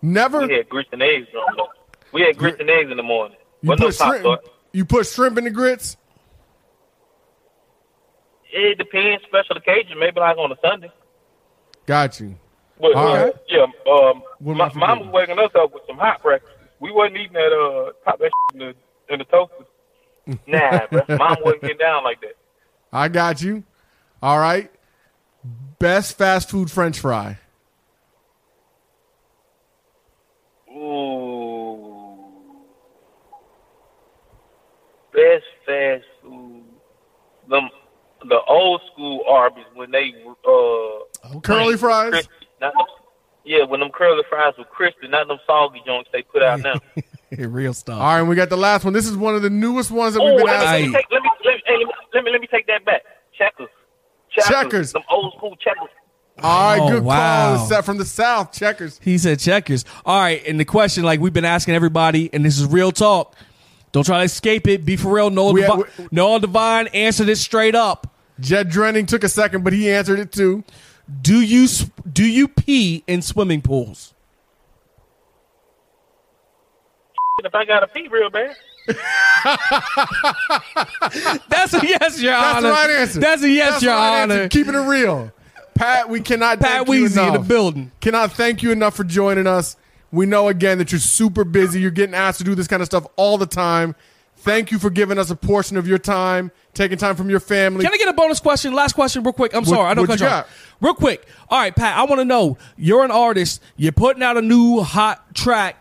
[0.00, 0.46] Never.
[0.46, 1.26] We had grits and eggs.
[1.30, 1.70] growing.
[2.12, 3.36] We had grits and eggs in the morning.
[3.60, 4.24] You But no put pop shrimp.
[4.24, 4.48] tart.
[4.72, 5.96] You put shrimp in the grits.
[8.50, 9.22] It depends.
[9.26, 10.90] Special occasion, maybe like on a Sunday.
[11.84, 12.36] Got you.
[12.80, 16.52] But, uh, yeah, um, my, mom was waking us up with some hot breakfast.
[16.80, 18.74] We wasn't eating that uh pop that in the
[19.08, 19.64] in the toaster.
[20.46, 21.02] Nah, bro.
[21.16, 22.36] Mom wasn't getting down like that.
[22.92, 23.62] I got you.
[24.20, 24.70] All right.
[25.78, 27.38] Best fast food French fry.
[30.68, 32.16] Ooh.
[35.12, 36.64] Best fast food.
[37.48, 37.70] Them
[38.28, 40.12] the old school Arby's when they
[40.44, 42.10] uh Curly fries.
[42.10, 42.86] crispy, not them,
[43.44, 46.74] yeah, when them curly fries were crispy, not them soggy joints they put out now.
[47.38, 47.98] Real stuff.
[48.00, 48.92] All right, we got the last one.
[48.92, 50.90] This is one of the newest ones that we've been let me, let, asking.
[50.90, 51.84] me take, let, me, let, me, hey,
[52.14, 53.02] let, me, let me take that back.
[53.36, 53.68] Checkers.
[54.30, 54.48] Checkers.
[54.48, 54.90] Checkers.
[54.92, 55.88] Some old school checkers.
[56.42, 57.56] All right, Oh, good wow.
[57.56, 57.66] call.
[57.66, 58.52] Set from the south.
[58.52, 59.00] Checkers.
[59.02, 59.84] He said checkers.
[60.04, 63.34] All right, and the question, like we've been asking everybody, and this is real talk.
[63.92, 64.84] Don't try to escape it.
[64.84, 65.30] Be for real.
[65.30, 68.06] Noah, We- Devi- we- Noah Divine answered it straight up.
[68.38, 70.62] Jed Drenning took a second, but he answered it too.
[71.22, 71.68] Do you
[72.12, 74.12] do you pee in swimming pools?
[77.44, 78.56] If I got to pee real bad.
[81.48, 82.68] That's a yes, Your That's Honor.
[82.68, 83.20] the right answer.
[83.20, 84.34] That's a yes, That's Your the right Honor.
[84.34, 84.48] answer.
[84.48, 85.32] Keeping it real.
[85.74, 87.48] Pat, we cannot Pat thank you Weezy in the enough.
[87.48, 87.92] building.
[88.00, 89.76] Cannot thank you enough for joining us.
[90.10, 91.80] We know again that you're super busy.
[91.80, 93.94] You're getting asked to do this kind of stuff all the time.
[94.46, 97.84] Thank you for giving us a portion of your time, taking time from your family.
[97.84, 98.72] Can I get a bonus question?
[98.74, 99.52] Last question, real quick.
[99.52, 100.76] I'm What- sorry, I don't what cut you you off.
[100.80, 101.26] Real quick.
[101.50, 101.98] All right, Pat.
[101.98, 102.56] I want to know.
[102.76, 103.60] You're an artist.
[103.76, 105.76] You're putting out a new hot track.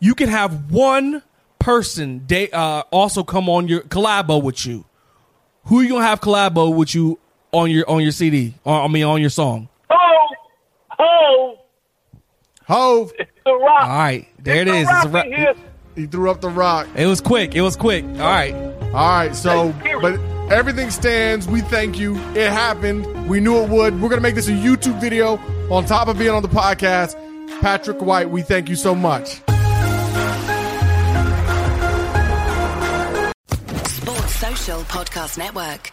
[0.00, 1.22] You can have one
[1.58, 4.84] person they uh, also come on your collabo with you.
[5.64, 7.18] Who you gonna have collabo with you
[7.52, 8.52] on your on your CD?
[8.64, 9.68] Or, I mean, on your song.
[9.90, 10.34] Ho,
[10.90, 11.58] ho,
[12.66, 13.12] Hove.
[13.18, 13.82] it's the rock.
[13.82, 14.86] All right, there it It's is.
[14.88, 15.54] the It's a rock ra- in here.
[15.96, 16.88] He threw up the rock.
[16.96, 17.54] it was quick.
[17.54, 18.04] It was quick.
[18.04, 18.54] All right.
[18.54, 20.18] All right, so but
[20.50, 21.46] everything stands.
[21.46, 22.16] We thank you.
[22.34, 23.28] It happened.
[23.28, 24.00] We knew it would.
[24.00, 25.36] We're gonna make this a YouTube video
[25.70, 27.14] on top of being on the podcast.
[27.60, 29.40] Patrick White, we thank you so much.
[33.86, 35.92] Sports Social Podcast Network.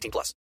[0.01, 0.41] 18 plus.